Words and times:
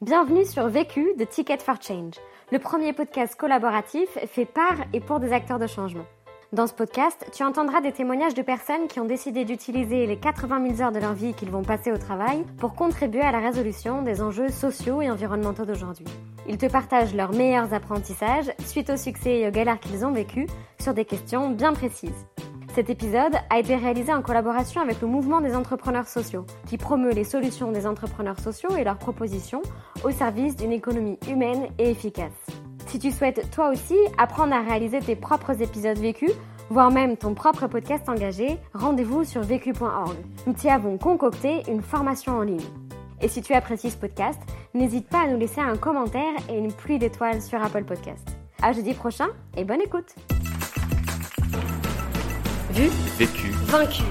Bienvenue 0.00 0.44
sur 0.44 0.68
Vécu 0.68 1.12
de 1.18 1.24
Ticket 1.24 1.58
for 1.58 1.82
Change, 1.82 2.14
le 2.52 2.60
premier 2.60 2.92
podcast 2.92 3.34
collaboratif 3.34 4.08
fait 4.28 4.44
par 4.44 4.76
et 4.92 5.00
pour 5.00 5.18
des 5.18 5.32
acteurs 5.32 5.58
de 5.58 5.66
changement. 5.66 6.04
Dans 6.52 6.68
ce 6.68 6.72
podcast, 6.72 7.26
tu 7.32 7.42
entendras 7.42 7.80
des 7.80 7.90
témoignages 7.90 8.34
de 8.34 8.42
personnes 8.42 8.86
qui 8.86 9.00
ont 9.00 9.06
décidé 9.06 9.44
d'utiliser 9.44 10.06
les 10.06 10.16
80 10.16 10.76
000 10.76 10.82
heures 10.82 10.92
de 10.92 11.00
leur 11.00 11.14
vie 11.14 11.34
qu'ils 11.34 11.50
vont 11.50 11.64
passer 11.64 11.90
au 11.90 11.98
travail 11.98 12.44
pour 12.58 12.76
contribuer 12.76 13.22
à 13.22 13.32
la 13.32 13.40
résolution 13.40 14.02
des 14.02 14.22
enjeux 14.22 14.50
sociaux 14.50 15.02
et 15.02 15.10
environnementaux 15.10 15.64
d'aujourd'hui. 15.64 16.06
Ils 16.46 16.58
te 16.58 16.66
partagent 16.66 17.16
leurs 17.16 17.32
meilleurs 17.32 17.74
apprentissages 17.74 18.52
suite 18.66 18.90
au 18.90 18.96
succès 18.96 19.40
et 19.40 19.48
aux 19.48 19.52
galères 19.52 19.80
qu'ils 19.80 20.06
ont 20.06 20.12
vécues 20.12 20.46
sur 20.78 20.94
des 20.94 21.06
questions 21.06 21.50
bien 21.50 21.72
précises. 21.72 22.24
Cet 22.78 22.90
épisode 22.90 23.34
a 23.50 23.58
été 23.58 23.74
réalisé 23.74 24.12
en 24.14 24.22
collaboration 24.22 24.80
avec 24.80 25.00
le 25.00 25.08
mouvement 25.08 25.40
des 25.40 25.56
entrepreneurs 25.56 26.06
sociaux, 26.06 26.46
qui 26.68 26.78
promeut 26.78 27.10
les 27.10 27.24
solutions 27.24 27.72
des 27.72 27.88
entrepreneurs 27.88 28.38
sociaux 28.38 28.76
et 28.76 28.84
leurs 28.84 28.98
propositions 28.98 29.62
au 30.04 30.12
service 30.12 30.54
d'une 30.54 30.70
économie 30.70 31.18
humaine 31.28 31.66
et 31.80 31.90
efficace. 31.90 32.46
Si 32.86 33.00
tu 33.00 33.10
souhaites 33.10 33.50
toi 33.50 33.70
aussi 33.70 33.96
apprendre 34.16 34.54
à 34.54 34.62
réaliser 34.62 35.00
tes 35.00 35.16
propres 35.16 35.60
épisodes 35.60 35.98
vécus, 35.98 36.30
voire 36.70 36.92
même 36.92 37.16
ton 37.16 37.34
propre 37.34 37.66
podcast 37.66 38.08
engagé, 38.08 38.58
rendez-vous 38.74 39.24
sur 39.24 39.42
vécu.org. 39.42 40.14
Nous 40.46 40.52
t'y 40.52 40.68
avons 40.68 40.98
concocté 40.98 41.64
une 41.68 41.82
formation 41.82 42.36
en 42.36 42.42
ligne. 42.42 42.62
Et 43.20 43.26
si 43.26 43.42
tu 43.42 43.54
apprécies 43.54 43.90
ce 43.90 43.96
podcast, 43.96 44.40
n'hésite 44.72 45.08
pas 45.08 45.22
à 45.22 45.26
nous 45.26 45.36
laisser 45.36 45.60
un 45.60 45.76
commentaire 45.76 46.32
et 46.48 46.56
une 46.56 46.72
pluie 46.72 47.00
d'étoiles 47.00 47.42
sur 47.42 47.60
Apple 47.60 47.82
Podcast. 47.82 48.28
À 48.62 48.72
jeudi 48.72 48.94
prochain 48.94 49.26
et 49.56 49.64
bonne 49.64 49.80
écoute! 49.80 50.14
Vu, 52.78 52.90
vécu, 53.18 53.50
vaincu. 53.66 54.04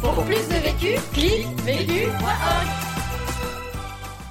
Pour 0.00 0.24
plus 0.24 0.48
de 0.48 0.54
vécu, 0.64 0.98
clique 1.12 1.46
vécu.org. 1.60 2.68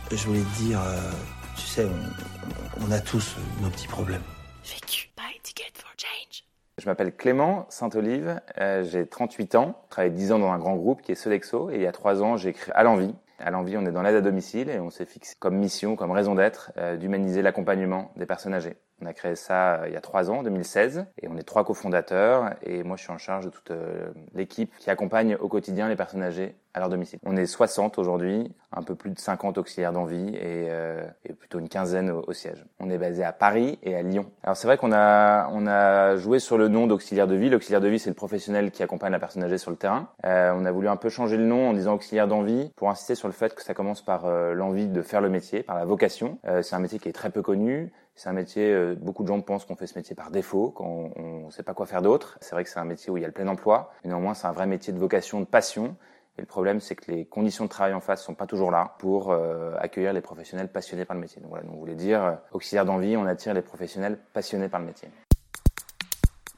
Je 0.10 0.26
voulais 0.26 0.40
te 0.40 0.64
dire, 0.64 0.80
euh, 0.82 1.12
tu 1.56 1.62
sais, 1.62 1.86
on, 1.86 2.88
on 2.88 2.92
a 2.92 3.00
tous 3.00 3.36
nos 3.62 3.70
petits 3.70 3.88
problèmes. 3.88 4.24
Vécu, 4.64 5.12
buy 5.16 5.40
ticket 5.44 5.72
for 5.76 5.92
change. 5.96 6.44
Je 6.80 6.88
m'appelle 6.88 7.16
Clément 7.16 7.68
Saint-Olive, 7.70 8.42
euh, 8.60 8.84
j'ai 8.84 9.06
38 9.06 9.54
ans, 9.54 9.80
je 9.86 9.90
travaille 9.92 10.10
10 10.10 10.32
ans 10.32 10.40
dans 10.40 10.50
un 10.50 10.58
grand 10.58 10.76
groupe 10.76 11.04
qui 11.04 11.12
est 11.12 11.16
Sodexo 11.16 11.70
et 11.70 11.76
il 11.76 11.82
y 11.82 11.86
a 11.88 11.92
3 11.92 12.24
ans 12.24 12.36
j'ai 12.36 12.54
créé 12.54 12.74
À 12.74 12.82
l'envie. 12.82 13.14
À 13.38 13.52
l'envie, 13.52 13.78
on 13.78 13.86
est 13.86 13.92
dans 13.92 14.02
l'aide 14.02 14.16
à 14.16 14.22
domicile 14.22 14.72
et 14.72 14.80
on 14.80 14.90
s'est 14.90 15.06
fixé 15.06 15.36
comme 15.38 15.56
mission, 15.56 15.96
comme 15.96 16.10
raison 16.10 16.34
d'être, 16.34 16.72
euh, 16.78 16.98
d'humaniser 16.98 17.44
l'accompagnement 17.44 18.12
des 18.16 18.26
personnes 18.26 18.56
âgées. 18.56 18.78
On 19.02 19.06
a 19.06 19.14
créé 19.14 19.36
ça 19.36 19.76
euh, 19.76 19.88
il 19.88 19.94
y 19.94 19.98
a 19.98 20.02
trois 20.02 20.30
ans, 20.30 20.40
en 20.40 20.44
2016, 20.44 21.06
et 21.22 21.28
on 21.28 21.38
est 21.38 21.44
trois 21.44 21.64
cofondateurs. 21.64 22.52
Et 22.64 22.84
moi, 22.84 22.98
je 22.98 23.04
suis 23.04 23.12
en 23.12 23.18
charge 23.18 23.46
de 23.46 23.50
toute 23.50 23.72
euh, 23.72 24.10
l'équipe 24.34 24.72
qui 24.78 24.90
accompagne 24.90 25.36
au 25.40 25.48
quotidien 25.48 25.88
les 25.88 25.96
personnes 25.96 26.24
âgées 26.24 26.56
à 26.74 26.80
leur 26.80 26.90
domicile. 26.90 27.20
On 27.26 27.36
est 27.36 27.46
60 27.46 27.98
aujourd'hui, 27.98 28.52
un 28.72 28.84
peu 28.84 28.96
plus 28.96 29.10
de 29.10 29.20
50 29.20 29.58
auxiliaires 29.58 29.92
d'envie 29.92 30.36
et, 30.36 30.68
euh, 30.70 31.04
et, 31.26 31.34
plutôt 31.34 31.60
une 31.60 31.70
quinzaine 31.70 32.12
au, 32.12 32.32
siège. 32.34 32.64
On 32.80 32.90
est 32.90 32.98
basé 32.98 33.24
à 33.24 33.32
Paris 33.32 33.80
et 33.82 33.96
à 33.96 34.04
Lyon. 34.04 34.30
Alors 34.44 34.56
c'est 34.56 34.68
vrai 34.68 34.78
qu'on 34.78 34.92
a 34.92 35.50
on 35.52 35.66
a 35.66 36.16
joué 36.18 36.40
sur 36.40 36.58
le 36.58 36.68
nom 36.68 36.86
d'auxiliaire 36.86 37.28
de 37.28 37.36
vie. 37.36 37.50
L'auxiliaire 37.50 37.82
de 37.82 37.88
vie, 37.88 37.98
c'est 37.98 38.10
le 38.10 38.16
professionnel 38.16 38.72
qui 38.72 38.84
accompagne 38.84 39.12
la 39.12 39.20
personne 39.20 39.44
âgée 39.44 39.58
sur 39.58 39.72
le 39.72 39.78
terrain. 39.78 40.10
Euh, 40.26 40.54
on 40.56 40.66
a 40.66 40.72
voulu 40.72 40.88
un 40.88 40.96
peu 40.96 41.10
changer 41.10 41.38
le 41.38 41.46
nom 41.46 41.70
en 41.70 41.74
disant 41.74 41.96
auxiliaire 41.96 42.28
d'envie 42.28 42.72
pour 42.76 42.90
insister 42.90 43.16
sur 43.16 43.28
le 43.28 43.34
fait 43.34 43.56
que 43.56 43.64
ça 43.64 43.74
commence 43.74 44.04
par 44.04 44.26
euh, 44.26 44.54
l'envie 44.54 44.88
de 44.88 45.02
faire 45.02 45.22
le 45.22 45.30
métier, 45.30 45.64
par 45.64 45.76
la 45.76 45.86
vocation. 45.86 46.38
c'est 46.62 46.76
un 46.76 46.80
métier 46.80 47.00
qui 47.00 47.10
est 47.10 47.14
très 47.14 47.32
peu 47.32 47.42
connu. 47.42 47.92
C'est 48.20 48.28
un 48.28 48.34
métier, 48.34 48.70
euh, 48.74 48.96
beaucoup 49.00 49.24
de 49.24 49.30
gens 49.30 49.40
pensent 49.40 49.64
qu'on 49.64 49.78
fait 49.78 49.88
ce 49.88 49.98
métier 49.98 50.14
par 50.14 50.30
défaut, 50.30 50.72
qu'on 50.72 51.46
ne 51.46 51.50
sait 51.52 51.64
pas 51.64 51.74
quoi 51.74 51.86
faire 51.86 52.02
d'autre. 52.02 52.38
C'est 52.42 52.52
vrai 52.54 52.66
que 52.66 52.70
c'est 52.70 52.78
un 52.78 52.84
métier 52.84 53.10
où 53.10 53.16
il 53.16 53.22
y 53.22 53.24
a 53.24 53.28
le 53.28 53.34
plein 53.34 53.48
emploi, 53.48 53.94
mais 54.04 54.10
néanmoins 54.10 54.34
c'est 54.34 54.46
un 54.46 54.52
vrai 54.52 54.68
métier 54.68 54.92
de 54.92 55.00
vocation, 55.00 55.40
de 55.40 55.46
passion. 55.46 55.96
Et 56.38 56.42
le 56.42 56.46
problème, 56.46 56.82
c'est 56.82 56.96
que 56.96 57.10
les 57.10 57.24
conditions 57.24 57.64
de 57.64 57.70
travail 57.70 57.94
en 57.94 58.02
face 58.02 58.22
sont 58.22 58.34
pas 58.34 58.46
toujours 58.46 58.72
là 58.72 58.96
pour 59.00 59.32
euh, 59.32 59.74
accueillir 59.80 60.12
les 60.12 60.20
professionnels 60.20 60.68
passionnés 60.68 61.06
par 61.06 61.16
le 61.16 61.22
métier. 61.22 61.42
Donc 61.42 61.52
voilà, 61.52 61.64
donc 61.64 61.76
on 61.76 61.80
voulait 61.80 61.96
dire, 61.96 62.22
euh, 62.22 62.36
auxiliaire 62.52 62.84
d'envie, 62.84 63.16
on 63.16 63.26
attire 63.26 63.54
les 63.54 63.62
professionnels 63.62 64.20
passionnés 64.34 64.68
par 64.68 64.82
le 64.82 64.88
métier. 64.88 65.10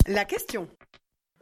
La 0.07 0.25
question. 0.25 0.67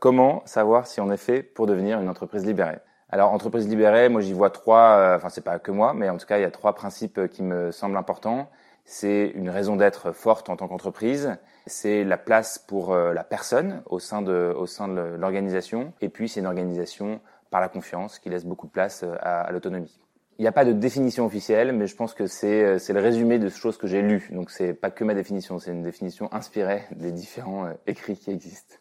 Comment 0.01 0.45
savoir 0.45 0.85
si 0.85 0.99
on 0.99 1.09
est 1.13 1.17
fait 1.17 1.43
pour 1.43 1.65
devenir 1.65 2.01
une 2.01 2.09
entreprise 2.09 2.45
libérée? 2.45 2.79
Alors, 3.07 3.31
entreprise 3.31 3.69
libérée, 3.69 4.09
moi 4.09 4.19
j'y 4.19 4.33
vois 4.33 4.49
trois, 4.49 5.15
enfin 5.15 5.29
c'est 5.29 5.45
pas 5.45 5.59
que 5.59 5.71
moi, 5.71 5.93
mais 5.93 6.09
en 6.09 6.17
tout 6.17 6.27
cas 6.27 6.37
il 6.37 6.41
y 6.41 6.45
a 6.45 6.51
trois 6.51 6.75
principes 6.75 7.25
qui 7.29 7.41
me 7.41 7.71
semblent 7.71 7.97
importants 7.97 8.49
c'est 8.85 9.31
une 9.35 9.49
raison 9.49 9.75
d'être 9.75 10.11
forte 10.11 10.49
en 10.49 10.55
tant 10.55 10.67
qu'entreprise, 10.67 11.37
c'est 11.67 12.03
la 12.03 12.17
place 12.17 12.57
pour 12.57 12.91
euh, 12.91 13.13
la 13.13 13.23
personne 13.23 13.81
au 13.85 13.99
sein 13.99 14.21
de, 14.21 14.53
au 14.57 14.65
sein 14.65 14.87
de 14.87 15.01
l'organisation, 15.01 15.93
et 16.01 16.09
puis 16.09 16.27
c'est 16.27 16.39
une 16.39 16.47
organisation 16.47 17.21
par 17.51 17.61
la 17.61 17.69
confiance 17.69 18.19
qui 18.19 18.29
laisse 18.29 18.45
beaucoup 18.45 18.67
de 18.67 18.71
place 18.71 19.03
euh, 19.03 19.15
à, 19.21 19.51
l'autonomie. 19.51 19.99
Il 20.37 20.43
n'y 20.43 20.47
a 20.47 20.51
pas 20.51 20.65
de 20.65 20.71
définition 20.71 21.25
officielle, 21.25 21.73
mais 21.73 21.85
je 21.85 21.95
pense 21.95 22.13
que 22.13 22.25
c'est 22.25 22.63
euh, 22.63 22.93
le 22.93 22.99
résumé 22.99 23.39
de 23.39 23.49
choses 23.49 23.77
que 23.77 23.87
j'ai 23.87 24.01
lues. 24.01 24.29
Donc 24.31 24.51
c'est 24.51 24.73
pas 24.73 24.89
que 24.89 25.03
ma 25.03 25.13
définition, 25.13 25.59
c'est 25.59 25.71
une 25.71 25.83
définition 25.83 26.33
inspirée 26.33 26.83
des 26.95 27.11
différents 27.11 27.69
écrits 27.87 28.17
qui 28.17 28.31
existent. 28.31 28.75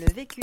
Le 0.00 0.12
vécu. 0.12 0.40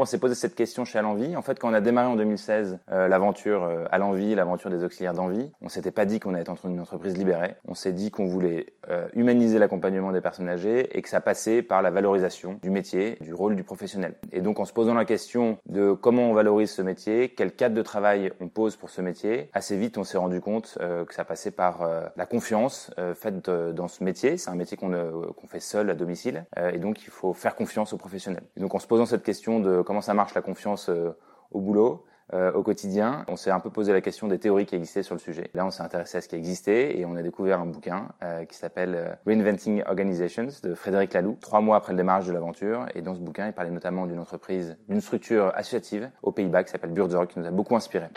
On 0.00 0.04
s'est 0.04 0.18
posé 0.18 0.36
cette 0.36 0.54
question 0.54 0.84
chez 0.84 1.00
Alenvie 1.00 1.34
En 1.34 1.42
fait, 1.42 1.58
quand 1.58 1.70
on 1.70 1.74
a 1.74 1.80
démarré 1.80 2.06
en 2.06 2.14
2016 2.14 2.78
euh, 2.92 3.08
l'aventure 3.08 3.64
euh, 3.64 3.84
Alenvie, 3.90 4.32
l'aventure 4.36 4.70
des 4.70 4.84
auxiliaires 4.84 5.12
d'envie, 5.12 5.50
on 5.60 5.68
s'était 5.68 5.90
pas 5.90 6.04
dit 6.04 6.20
qu'on 6.20 6.34
allait 6.34 6.42
être 6.42 6.66
une 6.66 6.78
entreprise 6.78 7.18
libérée. 7.18 7.56
On 7.66 7.74
s'est 7.74 7.92
dit 7.92 8.12
qu'on 8.12 8.26
voulait 8.26 8.66
euh, 8.90 9.08
humaniser 9.14 9.58
l'accompagnement 9.58 10.12
des 10.12 10.20
personnes 10.20 10.48
âgées 10.48 10.96
et 10.96 11.02
que 11.02 11.08
ça 11.08 11.20
passait 11.20 11.62
par 11.62 11.82
la 11.82 11.90
valorisation 11.90 12.60
du 12.62 12.70
métier, 12.70 13.18
du 13.20 13.34
rôle 13.34 13.56
du 13.56 13.64
professionnel. 13.64 14.14
Et 14.30 14.40
donc, 14.40 14.60
en 14.60 14.64
se 14.66 14.72
posant 14.72 14.94
la 14.94 15.04
question 15.04 15.58
de 15.66 15.90
comment 15.90 16.30
on 16.30 16.32
valorise 16.32 16.70
ce 16.70 16.82
métier, 16.82 17.30
quel 17.30 17.50
cadre 17.50 17.74
de 17.74 17.82
travail 17.82 18.32
on 18.40 18.46
pose 18.46 18.76
pour 18.76 18.90
ce 18.90 19.02
métier, 19.02 19.50
assez 19.52 19.76
vite, 19.76 19.98
on 19.98 20.04
s'est 20.04 20.18
rendu 20.18 20.40
compte 20.40 20.78
euh, 20.80 21.06
que 21.06 21.14
ça 21.14 21.24
passait 21.24 21.50
par 21.50 21.80
la 22.16 22.26
confiance 22.26 22.92
faite 23.14 23.50
dans 23.50 23.88
ce 23.88 24.04
métier. 24.04 24.36
C'est 24.36 24.50
un 24.50 24.54
métier 24.54 24.76
qu'on 24.76 24.88
qu'on 25.36 25.46
fait 25.48 25.60
seul 25.60 25.90
à 25.90 25.94
domicile, 25.94 26.44
et 26.72 26.78
donc 26.78 27.02
il 27.02 27.10
faut 27.10 27.32
faire 27.32 27.56
confiance 27.56 27.92
aux 27.92 27.96
professionnels. 27.96 28.44
Et 28.56 28.60
donc, 28.60 28.74
en 28.74 28.78
se 28.78 28.86
posant 28.86 29.06
cette 29.06 29.22
question 29.22 29.58
de 29.60 29.82
comment 29.88 30.02
ça 30.02 30.12
marche 30.12 30.34
la 30.34 30.42
confiance 30.42 30.90
euh, 30.90 31.16
au 31.50 31.62
boulot, 31.62 32.04
euh, 32.34 32.52
au 32.52 32.62
quotidien. 32.62 33.24
On 33.26 33.36
s'est 33.36 33.50
un 33.50 33.58
peu 33.58 33.70
posé 33.70 33.90
la 33.94 34.02
question 34.02 34.28
des 34.28 34.38
théories 34.38 34.66
qui 34.66 34.74
existaient 34.74 35.02
sur 35.02 35.14
le 35.14 35.18
sujet. 35.18 35.50
Là, 35.54 35.64
on 35.64 35.70
s'est 35.70 35.82
intéressé 35.82 36.18
à 36.18 36.20
ce 36.20 36.28
qui 36.28 36.36
existait 36.36 36.98
et 36.98 37.06
on 37.06 37.16
a 37.16 37.22
découvert 37.22 37.58
un 37.58 37.64
bouquin 37.64 38.08
euh, 38.22 38.44
qui 38.44 38.54
s'appelle 38.54 39.18
Reinventing 39.26 39.82
Organizations 39.86 40.48
de 40.62 40.74
Frédéric 40.74 41.14
Laloux, 41.14 41.38
trois 41.40 41.62
mois 41.62 41.78
après 41.78 41.94
le 41.94 41.96
démarrage 41.96 42.26
de 42.26 42.34
l'aventure. 42.34 42.84
Et 42.94 43.00
dans 43.00 43.14
ce 43.14 43.20
bouquin, 43.20 43.46
il 43.46 43.54
parlait 43.54 43.70
notamment 43.70 44.06
d'une 44.06 44.18
entreprise, 44.18 44.76
d'une 44.90 45.00
structure 45.00 45.52
associative 45.54 46.10
aux 46.22 46.32
Pays-Bas 46.32 46.64
qui 46.64 46.70
s'appelle 46.70 46.90
Buurtzorg, 46.90 47.26
qui 47.26 47.38
nous 47.38 47.46
a 47.46 47.50
beaucoup 47.50 47.74
inspiré. 47.74 48.08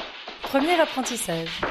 Premier 0.42 0.78
apprentissage. 0.78 1.62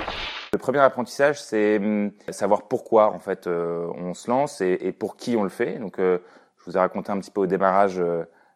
Le 0.55 0.59
premier 0.59 0.79
apprentissage, 0.79 1.43
c'est 1.43 1.77
hum, 1.77 2.11
savoir 2.31 2.69
pourquoi 2.69 3.13
en 3.13 3.19
fait 3.19 3.47
on 3.47 4.15
se 4.15 4.31
lance 4.31 4.63
et, 4.63 4.79
et, 4.81 4.93
pour 4.93 5.17
qui 5.17 5.37
on 5.37 5.43
le 5.43 5.51
fait. 5.51 5.79
Donc, 5.79 5.99
je 5.99 6.65
vous 6.65 6.79
ai 6.79 6.81
raconté 6.81 7.13
un 7.13 7.21
petit 7.21 7.31
peu 7.31 7.43
au 7.43 7.47
démarrage 7.47 8.03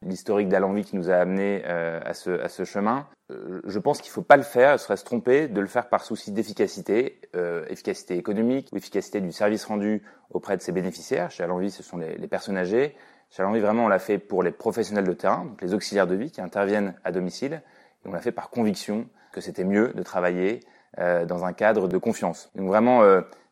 l'historique 0.04 0.48
d'Alenvie 0.48 0.84
qui 0.84 0.96
nous 0.96 1.10
a 1.10 1.14
amené 1.14 1.62
euh, 1.66 2.00
à, 2.04 2.14
ce, 2.14 2.64
chemin. 2.64 3.06
Euh, 3.30 3.60
je 3.66 3.78
pense 3.78 4.00
qu'il 4.00 4.10
ne 4.10 4.14
faut 4.14 4.22
pas 4.22 4.36
le 4.36 4.42
faire, 4.42 4.78
ce 4.78 4.84
serait 4.84 4.96
se 4.96 5.04
tromper 5.04 5.48
de 5.48 5.60
le 5.60 5.66
faire 5.66 5.88
par 5.88 6.04
souci 6.04 6.32
d'efficacité, 6.32 7.20
euh, 7.34 7.64
efficacité 7.68 8.16
économique 8.16 8.68
ou 8.72 8.76
efficacité 8.76 9.20
du 9.20 9.32
service 9.32 9.64
rendu 9.64 10.02
auprès 10.30 10.56
de 10.56 10.62
ses 10.62 10.72
bénéficiaires. 10.72 11.30
Chez 11.30 11.42
Alenvie, 11.42 11.70
ce 11.70 11.82
sont 11.82 11.98
les, 11.98 12.28
personnes 12.28 12.56
âgées. 12.56 12.94
Chez 13.30 13.42
Alenvie, 13.42 13.60
vraiment, 13.60 13.86
on 13.86 13.88
l'a 13.88 13.98
fait 13.98 14.18
pour 14.18 14.42
les 14.42 14.52
professionnels 14.52 15.06
de 15.06 15.12
terrain, 15.12 15.44
donc 15.44 15.62
les 15.62 15.74
auxiliaires 15.74 16.06
de 16.06 16.14
vie 16.14 16.30
qui 16.30 16.40
interviennent 16.40 16.94
à 17.04 17.12
domicile. 17.12 17.62
Et 18.04 18.08
on 18.08 18.12
l'a 18.12 18.20
fait 18.20 18.32
par 18.32 18.50
conviction 18.50 19.06
que 19.32 19.40
c'était 19.40 19.64
mieux 19.64 19.92
de 19.94 20.02
travailler 20.02 20.60
dans 20.96 21.44
un 21.44 21.52
cadre 21.52 21.88
de 21.88 21.98
confiance. 21.98 22.52
Donc 22.54 22.68
vraiment, 22.68 23.02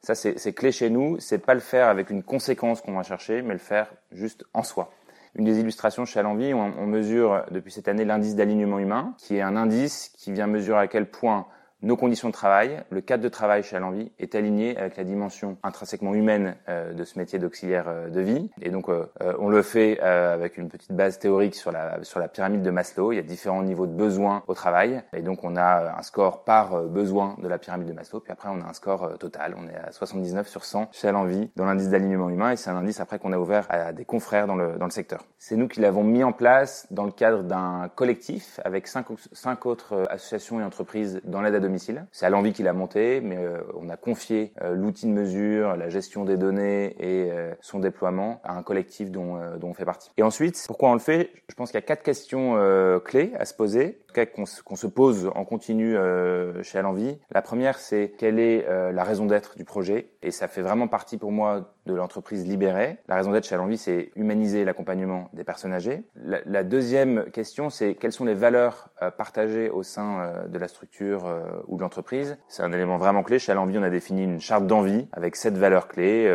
ça 0.01 0.15
c'est 0.15 0.53
clé 0.53 0.71
chez 0.71 0.91
nous, 0.91 1.19
c'est 1.19 1.39
pas 1.39 1.55
le 1.55 1.61
faire 1.61 1.89
avec 1.89 2.11
une 2.11 2.23
conséquence 2.23 2.81
qu'on 2.81 2.93
va 2.93 3.03
chercher, 3.03 3.43
mais 3.43 3.55
le 3.55 3.59
faire 3.59 3.93
juste 4.13 4.45
en 4.55 4.63
soi 4.63 4.93
une 5.35 5.45
des 5.45 5.61
illustrations 5.61 6.05
chez 6.05 6.21
Alenvie, 6.21 6.53
on, 6.55 6.73
on 6.79 6.87
mesure 6.87 7.45
depuis 7.51 7.73
cette 7.73 7.89
année 7.89 8.05
l'indice 8.05 8.35
d'alignement 8.35 8.79
humain, 8.79 9.15
qui 9.19 9.37
est 9.37 9.43
un 9.43 9.57
indice 9.57 10.13
qui 10.17 10.33
vient 10.33 10.47
mesurer 10.47 10.81
à 10.81 10.87
quel 10.87 11.11
point 11.11 11.47
nos 11.83 11.97
conditions 11.97 12.29
de 12.29 12.33
travail, 12.33 12.83
le 12.91 13.01
cadre 13.01 13.25
de 13.25 13.29
travail 13.29 13.65
chez 13.65 13.75
Alenvie 13.77 14.13
est 14.21 14.37
aligné 14.37 14.77
avec 14.77 14.97
la 14.97 15.03
dimension 15.03 15.59
intrinsèquement 15.65 16.15
humaine 16.15 16.57
euh, 16.69 16.93
de 16.93 17.05
ce 17.05 17.19
métier 17.19 17.41
d'auxiliaire 17.41 17.87
euh, 17.89 18.09
de 18.09 18.21
vie. 18.21 18.51
Et 18.61 18.71
donc, 18.71 18.89
euh, 18.89 19.07
on 19.41 19.49
le 19.49 19.63
fait 19.63 19.99
avec 20.01 20.59
une 20.59 20.69
petite 20.69 20.93
base 20.93 21.19
théorique 21.19 21.55
sur 21.55 21.73
la, 21.73 22.03
sur 22.05 22.21
la 22.21 22.29
pyramide 22.29 22.63
de 22.63 22.71
Maslow. 22.71 23.13
Il 23.13 23.17
y 23.17 23.19
a 23.19 23.23
différents 23.23 23.63
niveaux 23.63 23.87
de 23.87 23.93
besoins 23.93 24.45
au 24.47 24.55
travail. 24.55 25.03
Et 25.13 25.23
donc, 25.23 25.43
on 25.43 25.57
a 25.57 25.99
un 25.99 26.03
score 26.03 26.45
par 26.45 26.83
besoin 26.85 27.37
de 27.43 27.49
la 27.49 27.59
pyramide 27.59 27.89
de 27.89 27.93
Maslow. 27.93 28.21
Puis 28.21 28.33
après, 28.33 28.49
on 28.49 28.61
a 28.61 28.69
un 28.69 28.73
score 28.73 29.19
total. 29.19 29.57
On 29.59 29.69
est 29.69 29.77
à 29.77 29.91
79 29.91 30.49
sur 30.49 30.65
100 30.65 30.91
chez 30.93 31.09
Alenvie 31.09 31.51
dans 31.57 31.65
l'indice 31.65 31.89
d'alignement 31.89 32.31
humain. 32.31 32.53
Et 32.53 32.57
c'est 32.57 32.71
un 32.71 32.77
indice 32.77 33.01
après 33.01 33.19
qu'on 33.19 33.33
a 33.33 33.39
ouvert 33.39 33.67
à 33.69 33.93
des 33.93 34.05
confrères 34.05 34.47
dans 34.47 34.57
le, 34.57 34.77
dans 34.79 34.87
le 34.87 34.91
secteur. 34.91 35.25
C'est 35.39 35.57
nous 35.57 35.69
qui 35.69 35.81
l'avons 35.81 36.05
mis 36.05 36.23
en 36.23 36.33
place 36.33 36.87
dans 36.91 37.05
le 37.05 37.13
cadre 37.13 37.43
d'un 37.43 37.91
collectif 37.95 38.61
avec 38.65 38.87
cinq, 38.87 39.07
cinq 39.33 39.67
autres 39.67 40.05
associations 40.11 40.61
et 40.61 40.65
entreprises 40.65 41.21
dans 41.25 41.41
l'aide 41.41 41.55
à 41.55 41.61
domicile 41.61 41.72
C'est 42.13 42.27
à 42.27 42.31
l'envie 42.31 42.53
qu'il 42.53 42.69
a 42.69 42.73
monté, 42.73 43.21
mais 43.21 43.39
on 43.75 43.89
a 43.89 43.97
confié 43.97 44.53
l'outil 44.73 45.07
de 45.07 45.13
mesure, 45.13 45.77
la 45.77 45.89
gestion 45.89 46.25
des 46.25 46.37
données 46.37 46.97
et 47.01 47.31
son 47.61 47.79
déploiement 47.79 48.41
à 48.45 48.57
un 48.57 48.63
collectif 48.63 49.11
dont, 49.11 49.39
on 49.63 49.75
fait 49.75 49.85
partie. 49.85 50.11
Et 50.17 50.23
ensuite, 50.23 50.63
pourquoi 50.67 50.91
on 50.91 50.95
le 50.95 50.99
fait? 50.99 51.31
Je 51.49 51.55
pense 51.55 51.71
qu'il 51.71 51.79
y 51.79 51.83
a 51.83 51.87
quatre 51.87 52.03
questions 52.03 52.57
clés 53.05 53.33
à 53.39 53.45
se 53.45 53.55
poser 53.55 54.03
qu'on 54.35 54.77
se 54.77 54.87
pose 54.87 55.31
en 55.35 55.45
continu 55.45 55.97
euh, 55.97 56.63
chez 56.63 56.79
Alenvie. 56.79 57.19
La 57.31 57.43
première, 57.43 57.79
c'est 57.79 58.13
quelle 58.19 58.39
est 58.39 58.67
euh, 58.69 58.93
la 58.93 59.05
raison 59.05 59.27
d'être 59.27 59.57
du 59.57 59.65
projet? 59.65 60.11
Et 60.23 60.31
ça 60.31 60.49
fait 60.49 60.63
vraiment 60.63 60.89
partie 60.89 61.17
pour 61.17 61.33
moi 61.33 61.75
de 61.87 61.95
l'entreprise 61.95 62.47
libérée. 62.47 62.99
La 63.09 63.17
raison 63.17 63.33
d'être 63.33 63.45
chez 63.45 63.55
Alenvie, 63.55 63.79
c'est 63.79 64.11
humaniser 64.17 64.65
l'accompagnement 64.65 65.29
des 65.33 65.45
personnes 65.45 65.73
âgées. 65.73 66.05
La, 66.15 66.63
deuxième 66.63 67.25
question, 67.31 67.71
c'est 67.71 67.95
quelles 67.95 68.13
sont 68.13 68.25
les 68.25 68.35
valeurs 68.35 68.89
euh, 69.03 69.11
partagées 69.11 69.71
au 69.71 69.83
sein 69.83 70.33
de 70.49 70.59
la 70.59 70.69
structure 70.69 71.25
ou 71.67 71.77
de 71.77 71.83
l'entreprise? 71.83 72.39
C'est 72.49 72.63
un 72.63 72.73
élément 72.73 72.99
vraiment 72.99 73.23
clé. 73.23 73.39
Chez 73.39 73.53
Alenvie, 73.53 73.79
on 73.79 73.83
a 73.83 73.91
défini 73.91 74.25
une 74.25 74.41
charte 74.41 74.67
d'envie 74.67 75.09
avec 75.13 75.37
sept 75.37 75.57
valeurs 75.57 75.89
clés 75.89 76.31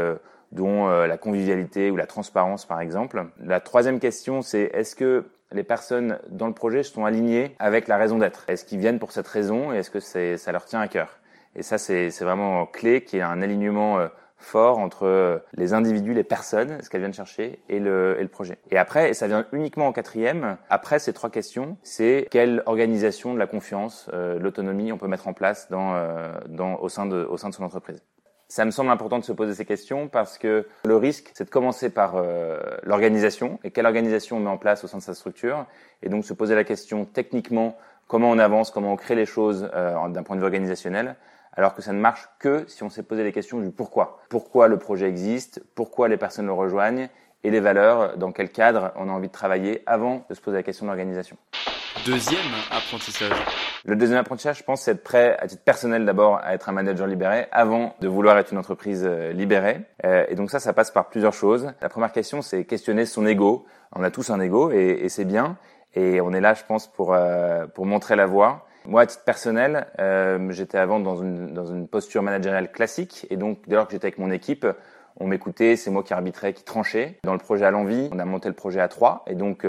dont 0.52 0.88
la 0.88 1.18
convivialité 1.18 1.92
ou 1.92 1.96
la 1.96 2.08
transparence 2.08 2.66
par 2.66 2.82
exemple. 2.82 3.26
La 3.40 3.60
troisième 3.60 4.00
question, 4.00 4.42
c'est 4.42 4.72
est-ce 4.74 4.96
que 4.96 5.26
les 5.52 5.64
personnes 5.64 6.20
dans 6.30 6.48
le 6.48 6.54
projet 6.54 6.84
sont 6.84 7.06
alignées 7.06 7.56
avec 7.60 7.88
la 7.88 7.98
raison 7.98 8.18
d'être? 8.18 8.46
Est-ce 8.48 8.66
qu'ils 8.66 8.80
viennent 8.80 9.00
pour 9.00 9.12
cette 9.12 9.28
raison 9.28 9.74
et 9.74 9.78
est-ce 9.78 9.92
que 9.92 10.00
ça 10.38 10.52
leur 10.52 10.66
tient 10.66 10.82
à 10.82 10.88
cœur? 10.88 11.20
Et 11.56 11.64
ça, 11.64 11.78
c'est 11.78 12.10
vraiment 12.22 12.66
clé 12.66 13.04
qu'il 13.04 13.18
y 13.18 13.20
ait 13.22 13.26
un 13.26 13.42
alignement 13.42 14.00
euh, 14.00 14.08
fort 14.38 14.78
entre 14.78 15.06
euh, 15.06 15.40
les 15.56 15.74
individus, 15.74 16.14
les 16.14 16.24
personnes, 16.24 16.82
ce 16.82 16.90
qu'elles 16.90 17.02
viennent 17.02 17.14
chercher, 17.14 17.60
et 17.70 17.80
le, 17.80 18.18
et 18.20 18.24
le 18.24 18.30
projet. 18.30 18.58
Et 18.72 18.78
après, 18.78 19.10
et 19.10 19.14
ça 19.14 19.28
vient 19.28 19.46
uniquement 19.52 19.88
en 19.88 19.92
quatrième, 19.92 20.58
après 20.70 21.00
ces 21.00 21.14
trois 21.14 21.30
questions, 21.30 21.78
c'est 21.84 22.28
quelle 22.32 22.64
organisation 22.66 23.34
de 23.34 23.40
la 23.40 23.48
confiance, 23.48 24.10
euh, 24.14 24.40
l'autonomie 24.40 24.92
on 24.92 24.98
peut 24.98 25.08
mettre 25.08 25.28
en 25.28 25.34
place 25.34 25.70
dans, 25.70 25.96
dans, 26.48 26.76
au, 26.76 26.90
sein 26.90 27.06
de, 27.06 27.26
au 27.30 27.38
sein 27.38 27.50
de 27.50 27.54
son 27.54 27.64
entreprise. 27.64 28.02
Ça 28.50 28.64
me 28.64 28.72
semble 28.72 28.90
important 28.92 29.20
de 29.20 29.26
se 29.26 29.34
poser 29.34 29.54
ces 29.54 29.66
questions 29.66 30.08
parce 30.08 30.38
que 30.38 30.68
le 30.86 30.96
risque, 30.96 31.32
c'est 31.34 31.44
de 31.44 31.50
commencer 31.50 31.90
par 31.90 32.14
euh, 32.16 32.58
l'organisation 32.84 33.60
et 33.66 33.72
quelle 33.72 33.86
organisation 33.86 34.38
on 34.38 34.40
met 34.40 34.50
en 34.50 34.58
place 34.58 34.86
au 34.86 34.88
sein 34.88 35.00
de 35.00 35.04
sa 35.04 35.14
structure, 35.14 35.66
et 36.02 36.08
donc 36.08 36.24
se 36.24 36.34
poser 36.34 36.56
la 36.56 36.64
question 36.64 37.04
techniquement 37.04 37.78
comment 38.08 38.30
on 38.30 38.40
avance, 38.40 38.72
comment 38.72 38.94
on 38.94 38.96
crée 38.96 39.16
les 39.16 39.26
choses 39.26 39.70
euh, 39.74 40.08
d'un 40.10 40.24
point 40.24 40.36
de 40.36 40.42
vue 40.42 40.46
organisationnel, 40.46 41.16
alors 41.54 41.74
que 41.74 41.82
ça 41.82 41.94
ne 41.94 42.00
marche 42.00 42.30
que 42.40 42.66
si 42.68 42.84
on 42.84 42.90
s'est 42.90 43.04
posé 43.04 43.24
les 43.24 43.32
questions 43.32 43.60
du 43.60 43.72
pourquoi. 43.72 44.20
Pourquoi 44.30 44.68
le 44.68 44.78
projet 44.78 45.08
existe, 45.08 45.64
pourquoi 45.76 46.08
les 46.08 46.18
personnes 46.18 46.46
le 46.46 46.54
rejoignent, 46.54 47.10
et 47.44 47.52
les 47.52 47.60
valeurs, 47.60 48.18
dans 48.18 48.32
quel 48.32 48.50
cadre 48.50 48.92
on 48.96 49.10
a 49.10 49.12
envie 49.12 49.28
de 49.28 49.34
travailler 49.34 49.84
avant 49.86 50.26
de 50.30 50.36
se 50.36 50.42
poser 50.42 50.58
la 50.58 50.64
question 50.64 50.86
d'organisation. 50.86 51.38
Deuxième 52.06 52.40
apprentissage. 52.72 53.32
Le 53.86 53.96
deuxième 53.96 54.20
apprentissage, 54.20 54.58
je 54.58 54.64
pense, 54.64 54.82
c'est 54.82 54.92
être 54.92 55.04
prêt, 55.04 55.38
à 55.40 55.48
titre 55.48 55.64
personnel 55.64 56.06
d'abord, 56.06 56.40
à 56.44 56.54
être 56.54 56.70
un 56.70 56.72
manager 56.72 57.08
libéré 57.08 57.48
avant 57.52 57.96
de 58.02 58.08
vouloir 58.08 58.38
être 58.38 58.52
une 58.52 58.58
entreprise 58.58 59.04
euh, 59.06 59.32
libérée. 59.32 59.82
Euh, 60.04 60.26
et 60.30 60.36
donc 60.36 60.52
ça, 60.52 60.60
ça 60.60 60.74
passe 60.74 60.92
par 60.92 61.10
plusieurs 61.10 61.34
choses. 61.34 61.74
La 61.82 61.90
première 61.90 62.12
question, 62.12 62.42
c'est 62.42 62.66
questionner 62.66 63.06
son 63.06 63.26
ego. 63.26 63.66
On 63.94 64.04
a 64.04 64.12
tous 64.12 64.30
un 64.30 64.40
ego 64.40 64.72
et, 64.72 65.00
et 65.02 65.10
c'est 65.10 65.26
bien. 65.26 65.58
Et 65.96 66.22
on 66.22 66.32
est 66.34 66.42
là, 66.42 66.54
je 66.54 66.64
pense, 66.64 66.88
pour, 66.88 67.14
euh, 67.14 67.66
pour 67.68 67.86
montrer 67.86 68.16
la 68.16 68.26
voie. 68.26 68.66
Moi, 68.86 69.02
à 69.02 69.06
titre 69.06 69.24
personnel, 69.24 69.88
euh, 70.00 70.52
j'étais 70.52 70.78
avant 70.78 71.00
dans 71.00 71.18
une, 71.18 71.54
dans 71.54 71.66
une 71.66 71.88
posture 71.88 72.24
managériale 72.24 72.72
classique. 72.72 73.28
Et 73.30 73.38
donc, 73.38 73.60
dès 73.68 73.76
lors 73.76 73.88
que 73.88 73.94
j'étais 73.94 74.08
avec 74.08 74.18
mon 74.18 74.32
équipe, 74.32 74.66
on 75.20 75.28
m'écoutait, 75.28 75.76
c'est 75.76 75.90
moi 75.90 76.04
qui 76.04 76.14
arbitrais, 76.14 76.54
qui 76.54 76.64
tranchais. 76.64 77.18
Dans 77.24 77.34
le 77.34 77.40
projet 77.40 77.66
à 77.66 77.72
l'envie, 77.72 78.10
on 78.14 78.20
a 78.20 78.26
monté 78.26 78.48
le 78.48 78.56
projet 78.56 78.80
à 78.80 78.88
trois. 78.88 79.24
Et 79.28 79.36
donc, 79.36 79.66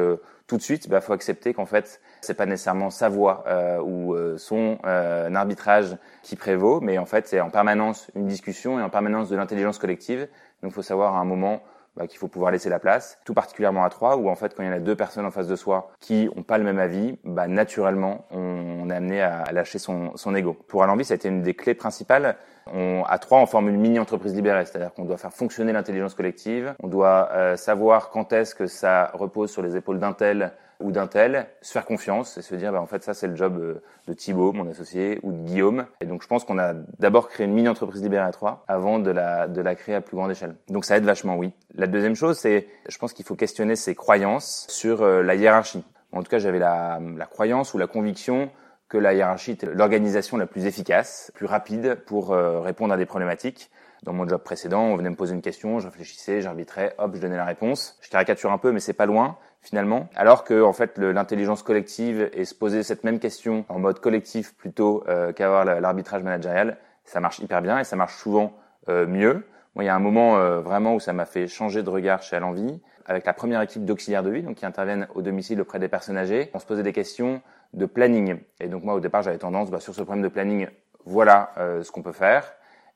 tout 0.49 0.57
de 0.57 0.63
suite, 0.63 0.87
il 0.87 0.89
bah, 0.89 1.03
faut 1.03 1.13
accepter 1.13 1.53
qu'en 1.53 1.67
fait, 1.67 2.01
c'est 2.23 2.33
pas 2.33 2.47
nécessairement 2.47 2.89
sa 2.89 3.11
voix 3.11 3.45
euh, 3.47 3.81
ou 3.81 4.15
euh, 4.15 4.39
son 4.39 4.79
euh, 4.87 5.33
arbitrage 5.35 5.99
qui 6.23 6.37
prévaut, 6.37 6.81
mais 6.81 6.97
en 6.97 7.05
fait, 7.05 7.29
c'est 7.29 7.41
en 7.41 7.51
permanence 7.51 8.11
une 8.15 8.27
discussion 8.27 8.81
et 8.81 8.83
en 8.83 8.89
permanence 8.89 9.29
de 9.29 9.37
l'intelligence 9.37 9.79
collective. 9.79 10.27
Donc, 10.63 10.73
il 10.73 10.75
faut 10.75 10.83
savoir 10.83 11.17
à 11.17 11.21
un 11.21 11.27
moment 11.27 11.63
bah, 11.99 12.07
qu'il 12.07 12.19
faut 12.19 12.29
pouvoir 12.29 12.53
laisser 12.53 12.71
la 12.71 12.79
place, 12.79 13.19
tout 13.25 13.35
particulièrement 13.35 13.85
à 13.85 13.91
trois, 13.91 14.17
où 14.17 14.31
en 14.31 14.37
fait, 14.37 14.55
quand 14.55 14.63
il 14.63 14.67
y 14.67 14.69
en 14.69 14.73
a 14.73 14.79
deux 14.79 14.95
personnes 14.95 15.27
en 15.27 15.33
face 15.33 15.49
de 15.49 15.57
soi 15.57 15.91
qui 15.99 16.31
ont 16.37 16.45
pas 16.45 16.57
le 16.57 16.65
même 16.65 16.79
avis, 16.79 17.19
bah, 17.25 17.49
naturellement, 17.49 18.25
on, 18.31 18.89
est 18.89 18.95
amené 18.95 19.21
à, 19.21 19.51
lâcher 19.53 19.79
son, 19.79 20.17
son 20.17 20.35
ego. 20.35 20.57
Pour 20.69 20.85
Alambi, 20.85 21.05
ça 21.05 21.15
a 21.15 21.17
été 21.17 21.29
une 21.29 21.43
des 21.43 21.55
clés 21.55 21.75
principales 21.75 22.37
on, 22.73 23.03
à 23.05 23.19
trois, 23.19 23.41
on 23.41 23.47
forme 23.47 23.69
une 23.69 23.81
mini-entreprise 23.81 24.35
libérée, 24.35 24.65
c'est-à-dire 24.65 24.93
qu'on 24.93 25.05
doit 25.05 25.17
faire 25.17 25.33
fonctionner 25.33 25.73
l'intelligence 25.73 26.15
collective, 26.15 26.75
on 26.83 26.89
doit 26.89 27.31
euh, 27.33 27.57
savoir 27.57 28.11
quand 28.11 28.33
est-ce 28.33 28.55
que 28.55 28.67
ça 28.67 29.11
repose 29.15 29.51
sur 29.51 29.63
les 29.63 29.77
épaules 29.77 29.99
d'un 29.99 30.13
tel 30.13 30.53
ou 30.81 30.93
d'un 30.93 31.07
tel, 31.07 31.49
se 31.61 31.73
faire 31.73 31.85
confiance 31.85 32.39
et 32.39 32.43
se 32.43 32.55
dire, 32.55 32.73
bah, 32.73 32.81
en 32.81 32.87
fait, 32.87 33.03
ça, 33.03 33.15
c'est 33.15 33.27
le 33.27 33.35
job 33.35 33.59
euh, 33.59 33.83
de 34.07 34.13
Thibaut, 34.13 34.53
mon 34.53 34.69
associé, 34.69 35.19
ou 35.23 35.33
de 35.33 35.39
Guillaume. 35.39 35.87
Et 36.01 36.07
donc, 36.07 36.23
je 36.23 36.29
pense 36.29 36.45
qu'on 36.45 36.59
a 36.59 36.75
d'abord 36.99 37.29
créé 37.29 37.47
une 37.47 37.53
mini-entreprise 37.53 38.03
libérée 38.03 38.25
à 38.25 38.31
trois 38.31 38.65
avant 38.69 38.99
de 38.99 39.11
la, 39.11 39.49
de 39.49 39.61
la 39.61 39.75
créer 39.75 39.95
à 39.97 40.01
plus 40.01 40.17
grande 40.17 40.31
échelle. 40.31 40.55
Donc, 40.69 40.85
ça 40.85 40.97
aide 40.97 41.05
vachement, 41.05 41.37
oui. 41.37 41.53
La 41.75 41.87
deuxième 41.87 42.15
chose, 42.15 42.39
c'est, 42.39 42.69
je 42.89 42.99
pense 42.99 43.13
qu'il 43.13 43.25
faut 43.25 43.35
questionner 43.35 43.77
ses 43.77 43.95
croyances 43.95 44.67
sur 44.69 45.03
euh, 45.03 45.23
la 45.23 45.35
hiérarchie. 45.35 45.85
En 46.13 46.23
tout 46.23 46.31
cas, 46.31 46.39
j'avais 46.39 46.59
la, 46.59 47.01
la 47.17 47.27
croyance 47.27 47.75
ou 47.75 47.79
la 47.79 47.87
conviction 47.87 48.51
que 48.89 48.97
la 48.97 49.13
hiérarchie 49.13 49.53
était 49.53 49.67
l'organisation 49.67 50.37
la 50.37 50.47
plus 50.47 50.65
efficace, 50.65 51.31
plus 51.35 51.47
rapide 51.47 51.99
pour 52.07 52.33
euh, 52.33 52.61
répondre 52.61 52.95
à 52.95 52.97
des 52.97 53.05
problématiques. 53.05 53.71
Dans 54.05 54.13
mon 54.13 54.29
job 54.29 54.41
précédent, 54.43 54.83
on 54.83 54.97
venait 54.97 55.11
me 55.11 55.17
poser 55.17 55.35
une 55.35 55.43
question, 55.43 55.81
je 55.81 55.87
réfléchissais, 55.87 56.41
j'arbitrais, 56.41 56.95
hop, 56.99 57.17
je 57.17 57.21
donnais 57.21 57.37
la 57.37 57.45
réponse. 57.45 57.99
Je 58.01 58.09
caricature 58.09 58.53
un 58.53 58.59
peu, 58.59 58.71
mais 58.71 58.81
c'est 58.81 58.93
pas 58.93 59.07
loin 59.07 59.37
finalement. 59.69 60.09
Alors 60.17 60.45
que 60.45 60.63
en 60.63 60.73
fait, 60.73 60.99
l'intelligence 60.99 61.63
collective 61.63 62.31
et 62.33 62.45
se 62.45 62.55
poser 62.55 62.83
cette 62.83 63.05
même 63.05 63.19
question 63.19 63.65
en 63.69 63.79
mode 63.79 64.01
collectif 64.01 64.55
plutôt 64.55 65.05
euh, 65.09 65.33
qu'avoir 65.33 65.65
l'arbitrage 65.65 66.23
managérial, 66.23 66.79
ça 67.05 67.21
marche 67.21 67.39
hyper 67.39 67.63
bien 67.63 67.79
et 67.79 67.85
ça 67.85 67.97
marche 67.97 68.17
souvent 68.17 68.55
euh, 68.89 69.07
mieux. 69.07 69.45
Moi, 69.75 69.85
il 69.85 69.87
y 69.87 69.91
a 69.91 69.95
un 69.95 70.01
moment 70.01 70.61
vraiment 70.61 70.95
où 70.95 71.01
ça 71.01 71.13
m'a 71.13 71.25
fait 71.25 71.47
changer 71.47 71.85
de 71.85 71.91
regard 71.91 72.23
chez 72.23 72.35
Alenvie 72.35 72.81
avec 73.09 73.25
la 73.25 73.33
première 73.33 73.63
équipe 73.63 73.85
d'auxiliaires 73.85 74.23
de 74.23 74.31
vie, 74.31 74.43
donc 74.43 74.57
qui 74.57 74.67
interviennent 74.67 75.09
au 75.15 75.23
domicile 75.23 75.61
auprès 75.61 75.79
des 75.79 75.89
personnes 75.89 76.19
âgées. 76.19 76.51
On 76.53 76.59
se 76.59 76.67
posait 76.67 76.83
des 76.83 76.93
questions 76.93 77.41
de 77.73 77.87
planning. 77.87 78.39
Et 78.61 78.69
donc 78.69 78.85
moi 78.85 78.95
au 78.95 79.01
départ 79.01 79.23
j'avais 79.23 79.39
tendance 79.39 79.71
bah, 79.71 79.81
sur 79.81 79.95
ce 79.95 80.03
problème 80.03 80.23
de 80.23 80.29
planning, 80.29 80.69
voilà 81.05 81.53
euh, 81.59 81.83
ce 81.83 81.91
qu'on 81.91 82.03
peut 82.03 82.13
faire. 82.13 82.45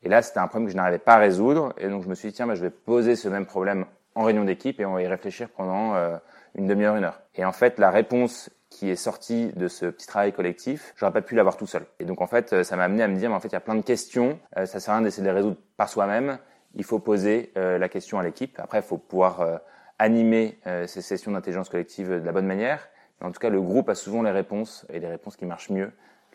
Et 0.02 0.08
là 0.08 0.22
c'était 0.22 0.38
un 0.38 0.46
problème 0.46 0.66
que 0.66 0.72
je 0.72 0.76
n'arrivais 0.76 0.98
pas 0.98 1.14
à 1.14 1.18
résoudre 1.18 1.74
et 1.78 1.88
donc 1.88 2.02
je 2.02 2.08
me 2.08 2.14
suis 2.14 2.28
dit 2.28 2.34
tiens 2.34 2.46
bah, 2.46 2.54
je 2.54 2.62
vais 2.62 2.70
poser 2.70 3.16
ce 3.16 3.28
même 3.28 3.46
problème 3.46 3.86
en 4.14 4.24
réunion 4.24 4.44
d'équipe 4.44 4.78
et 4.80 4.84
on 4.84 4.92
va 4.92 5.02
y 5.02 5.06
réfléchir 5.06 5.48
pendant 5.48 5.94
euh, 5.94 6.16
une 6.54 6.66
demi-heure, 6.66 6.96
une 6.96 7.04
heure. 7.04 7.20
Et 7.34 7.44
en 7.44 7.52
fait 7.52 7.78
la 7.78 7.90
réponse 7.90 8.50
qui 8.70 8.90
est 8.90 8.96
sortie 8.96 9.52
de 9.54 9.68
ce 9.68 9.86
petit 9.86 10.06
travail 10.06 10.32
collectif, 10.32 10.94
j'aurais 10.96 11.12
pas 11.12 11.22
pu 11.22 11.34
l'avoir 11.34 11.56
tout 11.56 11.66
seul. 11.66 11.84
Et 11.98 12.04
donc 12.04 12.20
en 12.20 12.26
fait 12.26 12.62
ça 12.62 12.76
m'a 12.76 12.84
amené 12.84 13.02
à 13.02 13.08
me 13.08 13.16
dire 13.16 13.28
mais 13.28 13.36
en 13.36 13.40
fait 13.40 13.48
il 13.48 13.54
y 13.54 13.56
a 13.56 13.60
plein 13.60 13.74
de 13.74 13.82
questions, 13.82 14.38
euh, 14.56 14.66
ça 14.66 14.80
sert 14.80 14.94
à 14.94 14.96
rien 14.98 15.04
d'essayer 15.04 15.22
de 15.22 15.28
les 15.28 15.34
résoudre 15.34 15.56
par 15.76 15.88
soi-même. 15.88 16.38
Il 16.74 16.84
faut 16.84 16.98
poser 16.98 17.52
la 17.54 17.86
question 17.90 18.18
à 18.18 18.22
l'équipe. 18.22 18.58
Après, 18.58 18.78
il 18.78 18.82
faut 18.82 18.96
pouvoir 18.96 19.60
animer 19.98 20.58
ces 20.86 21.02
sessions 21.02 21.30
d'intelligence 21.30 21.68
collective 21.68 22.08
de 22.08 22.24
la 22.24 22.32
bonne 22.32 22.46
manière. 22.46 22.88
En 23.20 23.30
tout 23.30 23.38
cas, 23.38 23.50
le 23.50 23.60
groupe 23.60 23.90
a 23.90 23.94
souvent 23.94 24.22
les 24.22 24.30
réponses 24.30 24.86
et 24.88 24.98
les 24.98 25.06
réponses 25.06 25.36
qui 25.36 25.44
marchent 25.44 25.68
mieux 25.68 25.92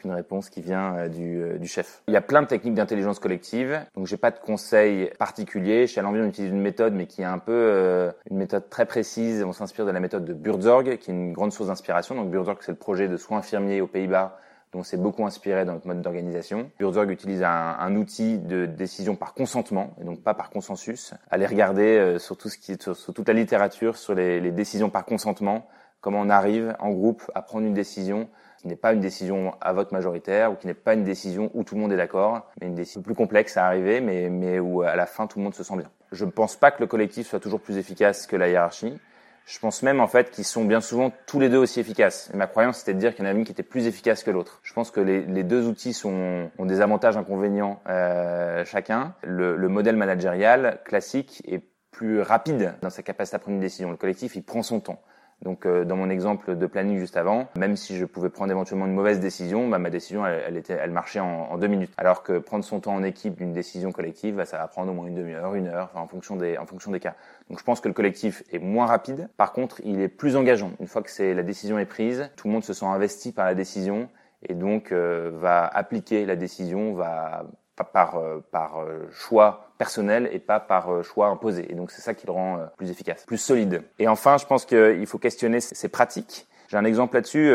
qu'une 0.07 0.15
réponse 0.15 0.49
qui 0.49 0.61
vient 0.61 0.95
euh, 0.95 1.07
du, 1.09 1.41
euh, 1.41 1.57
du, 1.57 1.67
chef. 1.67 2.01
Il 2.07 2.13
y 2.13 2.17
a 2.17 2.21
plein 2.21 2.41
de 2.41 2.47
techniques 2.47 2.73
d'intelligence 2.73 3.19
collective, 3.19 3.79
donc 3.95 4.07
j'ai 4.07 4.17
pas 4.17 4.31
de 4.31 4.39
conseils 4.39 5.11
particuliers. 5.19 5.87
Chez 5.87 5.99
Alenvie, 5.99 6.21
on 6.21 6.27
utilise 6.27 6.51
une 6.51 6.61
méthode, 6.61 6.93
mais 6.93 7.05
qui 7.05 7.21
est 7.21 7.25
un 7.25 7.39
peu 7.39 7.51
euh, 7.51 8.11
une 8.29 8.37
méthode 8.37 8.69
très 8.69 8.85
précise. 8.85 9.43
On 9.43 9.53
s'inspire 9.53 9.85
de 9.85 9.91
la 9.91 9.99
méthode 9.99 10.25
de 10.25 10.33
Burzorg, 10.33 10.97
qui 10.97 11.11
est 11.11 11.13
une 11.13 11.33
grande 11.33 11.51
source 11.51 11.67
d'inspiration. 11.67 12.15
Donc 12.15 12.29
Burzorg, 12.29 12.57
c'est 12.61 12.71
le 12.71 12.77
projet 12.77 13.07
de 13.07 13.17
soins 13.17 13.39
infirmiers 13.39 13.81
aux 13.81 13.87
Pays-Bas 13.87 14.39
dont 14.73 14.83
c'est 14.83 14.97
beaucoup 14.97 15.25
inspiré 15.25 15.63
dans 15.63 15.73
notre 15.73 15.87
mode 15.87 16.01
d'organisation. 16.01 16.69
Burzorg 16.77 17.09
utilise 17.09 17.41
un, 17.41 17.95
outil 17.95 18.37
de 18.37 18.65
décision 18.65 19.15
par 19.15 19.33
consentement 19.33 19.95
et 20.01 20.03
donc 20.03 20.21
pas 20.21 20.33
par 20.33 20.49
consensus. 20.49 21.13
Allez 21.31 21.45
regarder 21.45 22.17
qui, 22.19 22.77
sur, 22.77 23.13
toute 23.13 23.27
la 23.29 23.33
littérature 23.33 23.95
sur 23.95 24.13
les 24.13 24.51
décisions 24.51 24.89
par 24.89 25.05
consentement 25.05 25.67
comment 26.01 26.21
on 26.21 26.29
arrive 26.29 26.75
en 26.79 26.91
groupe 26.91 27.29
à 27.35 27.41
prendre 27.41 27.65
une 27.65 27.73
décision 27.73 28.29
qui 28.57 28.67
n'est 28.67 28.75
pas 28.75 28.93
une 28.93 28.99
décision 28.99 29.53
à 29.61 29.73
vote 29.73 29.91
majoritaire 29.91 30.51
ou 30.51 30.55
qui 30.55 30.67
n'est 30.67 30.73
pas 30.73 30.93
une 30.93 31.03
décision 31.03 31.51
où 31.53 31.63
tout 31.63 31.75
le 31.75 31.81
monde 31.81 31.93
est 31.93 31.97
d'accord, 31.97 32.49
mais 32.59 32.67
une 32.67 32.75
décision 32.75 33.01
plus 33.01 33.15
complexe 33.15 33.57
à 33.57 33.65
arriver, 33.65 34.01
mais, 34.01 34.59
où 34.59 34.81
à 34.81 34.95
la 34.95 35.05
fin 35.05 35.27
tout 35.27 35.39
le 35.39 35.43
monde 35.43 35.55
se 35.55 35.63
sent 35.63 35.77
bien. 35.77 35.89
Je 36.11 36.25
ne 36.25 36.31
pense 36.31 36.55
pas 36.55 36.71
que 36.71 36.81
le 36.81 36.87
collectif 36.87 37.27
soit 37.27 37.39
toujours 37.39 37.61
plus 37.61 37.77
efficace 37.77 38.27
que 38.27 38.35
la 38.35 38.49
hiérarchie. 38.49 38.97
Je 39.45 39.59
pense 39.59 39.81
même 39.81 40.01
en 40.01 40.07
fait 40.07 40.31
qu'ils 40.31 40.43
sont 40.43 40.65
bien 40.65 40.81
souvent 40.81 41.11
tous 41.25 41.39
les 41.39 41.47
deux 41.47 41.57
aussi 41.57 41.79
efficaces. 41.79 42.29
Et 42.33 42.37
ma 42.37 42.47
croyance 42.47 42.79
c'était 42.79 42.93
de 42.93 42.99
dire 42.99 43.15
qu'il 43.15 43.23
y 43.23 43.27
en 43.27 43.31
a 43.31 43.33
une 43.33 43.45
qui 43.45 43.53
était 43.53 43.63
plus 43.63 43.87
efficace 43.87 44.23
que 44.23 44.31
l'autre. 44.31 44.59
Je 44.63 44.73
pense 44.73 44.91
que 44.91 44.99
les, 44.99 45.21
les, 45.21 45.43
deux 45.43 45.67
outils 45.67 45.93
sont, 45.93 46.49
ont 46.57 46.65
des 46.65 46.81
avantages 46.81 47.15
inconvénients 47.15 47.79
euh, 47.87 48.65
chacun. 48.65 49.13
Le, 49.23 49.55
le 49.55 49.69
modèle 49.69 49.95
managérial 49.95 50.81
classique 50.83 51.41
est 51.47 51.63
plus 51.91 52.21
rapide 52.21 52.73
dans 52.81 52.89
sa 52.89 53.03
capacité 53.03 53.35
à 53.35 53.39
prendre 53.39 53.55
une 53.55 53.61
décision. 53.61 53.89
Le 53.89 53.95
collectif 53.95 54.35
il 54.35 54.43
prend 54.43 54.63
son 54.63 54.81
temps. 54.81 55.01
Donc 55.43 55.65
euh, 55.65 55.85
dans 55.85 55.95
mon 55.95 56.09
exemple 56.09 56.55
de 56.55 56.65
planning 56.65 56.97
juste 56.97 57.15
avant, 57.15 57.47
même 57.55 57.75
si 57.75 57.95
je 57.95 58.05
pouvais 58.05 58.29
prendre 58.29 58.51
éventuellement 58.51 58.87
une 58.87 58.93
mauvaise 58.93 59.19
décision, 59.19 59.67
bah, 59.69 59.77
ma 59.77 59.89
décision 59.89 60.25
elle, 60.25 60.57
était, 60.57 60.73
elle 60.73 60.91
marchait 60.91 61.19
en, 61.19 61.51
en, 61.51 61.57
deux 61.57 61.67
minutes. 61.67 61.91
Alors 61.97 62.23
que 62.23 62.39
prendre 62.39 62.63
son 62.63 62.79
temps 62.79 62.95
en 62.95 63.03
équipe 63.03 63.35
d'une 63.35 63.53
décision 63.53 63.91
collective, 63.91 64.35
bah, 64.35 64.45
ça 64.45 64.57
va 64.57 64.67
prendre 64.67 64.91
au 64.91 64.95
moins 64.95 65.07
une 65.07 65.15
demi-heure, 65.15 65.53
une 65.53 65.67
heure, 65.67 65.91
en 65.93 66.07
fonction 66.07 66.35
des 66.35 66.57
en 66.57 66.65
fonction 66.65 66.91
des 66.91 66.99
cas. 66.99 67.15
Donc 67.49 67.59
je 67.59 67.63
pense 67.63 67.81
que 67.81 67.87
le 67.87 67.93
collectif 67.93 68.43
est 68.51 68.59
moins 68.59 68.87
rapide. 68.87 69.29
Par 69.37 69.53
contre, 69.53 69.79
il 69.83 70.01
est 70.01 70.07
plus 70.07 70.35
engageant. 70.35 70.71
Une 70.79 70.87
fois 70.87 71.03
que 71.03 71.11
c'est 71.11 71.33
la 71.33 71.43
décision 71.43 71.77
est 71.77 71.85
prise, 71.85 72.29
tout 72.35 72.47
le 72.47 72.53
monde 72.53 72.63
se 72.63 72.73
sent 72.73 72.85
investi 72.85 73.31
par 73.31 73.45
la 73.45 73.53
décision 73.53 74.09
et 74.47 74.53
donc 74.53 74.91
va 74.91 75.65
appliquer 75.65 76.25
la 76.25 76.35
décision, 76.35 76.93
va 76.93 77.45
par, 77.83 78.21
par 78.51 78.85
choix 79.11 79.69
personnel 79.77 80.29
et 80.31 80.39
pas 80.39 80.59
par 80.59 81.03
choix 81.03 81.27
imposé. 81.27 81.71
Et 81.71 81.75
donc 81.75 81.91
c'est 81.91 82.01
ça 82.01 82.13
qui 82.13 82.27
le 82.27 82.33
rend 82.33 82.59
plus 82.77 82.89
efficace, 82.89 83.25
plus 83.25 83.37
solide. 83.37 83.83
Et 83.99 84.07
enfin, 84.07 84.37
je 84.37 84.45
pense 84.45 84.65
qu'il 84.65 85.05
faut 85.05 85.19
questionner 85.19 85.59
ses 85.59 85.89
pratiques. 85.89 86.47
J'ai 86.67 86.77
un 86.77 86.85
exemple 86.85 87.15
là-dessus. 87.15 87.47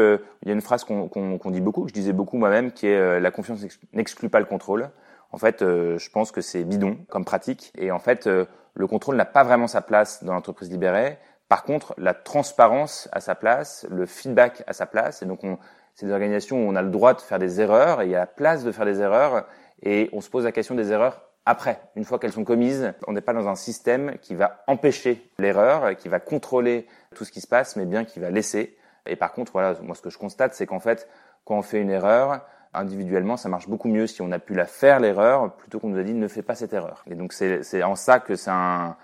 il 0.43 0.49
y 0.49 0.51
a 0.51 0.55
une 0.55 0.61
phrase 0.61 0.85
qu'on 0.85 1.51
dit 1.51 1.61
beaucoup, 1.61 1.83
que 1.83 1.89
je 1.89 1.95
disais 1.95 2.13
beaucoup 2.13 2.39
moi-même, 2.39 2.73
qui 2.73 2.87
est 2.87 3.21
la 3.21 3.31
confiance 3.31 3.61
n'exclut 3.93 4.29
pas 4.29 4.41
le 4.41 4.47
contrôle. 4.47 4.91
En 5.33 5.39
fait, 5.39 5.61
je 5.61 6.11
pense 6.11 6.33
que 6.33 6.41
c'est 6.41 6.65
bidon 6.65 6.99
comme 7.09 7.25
pratique. 7.25 7.73
Et 7.77 7.91
en 7.91 7.99
fait, 7.99 8.29
le 8.75 8.87
contrôle 8.87 9.17
n'a 9.17 9.25
pas 9.25 9.45
vraiment 9.45 9.67
sa 9.67 9.83
place 9.83 10.25
dans 10.25 10.33
l'entreprise 10.33 10.71
libérée. 10.71 11.19
Par 11.49 11.65
contre, 11.65 11.95
la 11.99 12.15
transparence 12.15 13.09
à 13.13 13.21
sa 13.21 13.35
place, 13.35 13.87
le 13.91 14.07
feedback 14.07 14.63
à 14.67 14.73
sa 14.73 14.87
place. 14.87 15.23
Et 15.23 15.27
donc, 15.27 15.41
c'est 15.95 16.07
des 16.07 16.13
organisations 16.13 16.57
où 16.57 16.71
on 16.71 16.77
a 16.77 16.83
le 16.83 16.91
droit 16.91 17.13
de 17.13 17.21
faire 17.21 17.39
des 17.39 17.61
erreurs 17.61 18.01
et 18.01 18.07
il 18.07 18.11
y 18.11 18.15
a 18.15 18.21
la 18.21 18.27
place 18.27 18.65
de 18.65 18.73
faire 18.73 18.87
des 18.87 19.01
erreurs. 19.01 19.47
Et 19.83 20.11
on 20.13 20.21
se 20.21 20.31
pose 20.31 20.45
la 20.45 20.53
question 20.53 20.75
des 20.75 20.93
erreurs 20.93 21.23
après, 21.45 21.81
une 21.97 22.05
fois 22.05 22.19
qu'elles 22.21 22.33
sont 22.33 22.45
commises. 22.45 22.93
On 23.09 23.13
n'est 23.13 23.21
pas 23.21 23.33
dans 23.33 23.49
un 23.49 23.57
système 23.57 24.17
qui 24.21 24.35
va 24.35 24.63
empêcher 24.69 25.29
l'erreur, 25.39 25.97
qui 25.97 26.09
va 26.09 26.21
contrôler 26.21 26.87
tout 27.15 27.25
ce 27.25 27.33
qui 27.33 27.41
se 27.41 27.49
passe, 27.49 27.75
mais 27.75 27.85
bien 27.85 28.05
qui 28.05 28.21
va 28.21 28.31
laisser. 28.31 28.77
Et 29.07 29.17
par 29.17 29.33
contre, 29.33 29.51
voilà, 29.53 29.75
moi, 29.83 29.97
ce 29.97 30.03
que 30.03 30.11
je 30.11 30.19
constate, 30.19 30.55
c'est 30.55 30.67
qu'en 30.67 30.79
fait, 30.79 31.09
quand 31.45 31.59
on 31.59 31.63
fait 31.63 31.81
une 31.81 31.91
erreur, 31.91 32.43
individuellement, 32.75 33.37
ça 33.37 33.49
marche 33.49 33.69
beaucoup 33.69 33.89
mieux 33.89 34.07
si 34.07 34.23
on 34.23 34.31
a 34.33 34.39
pu 34.39 34.55
la 34.55 34.67
faire 34.67 35.01
l'erreur 35.01 35.53
plutôt 35.57 35.81
qu'on 35.81 35.89
nous 35.89 35.99
a 35.99 36.03
dit 36.03 36.15
ne 36.15 36.29
fais 36.29 36.43
pas 36.43 36.55
cette 36.55 36.73
erreur. 36.73 37.05
Et 37.11 37.15
donc 37.15 37.33
c'est 37.33 37.83
en 37.83 37.97
ça 37.97 38.21
que 38.21 38.37
c'est 38.37 38.51
un, 38.51 38.97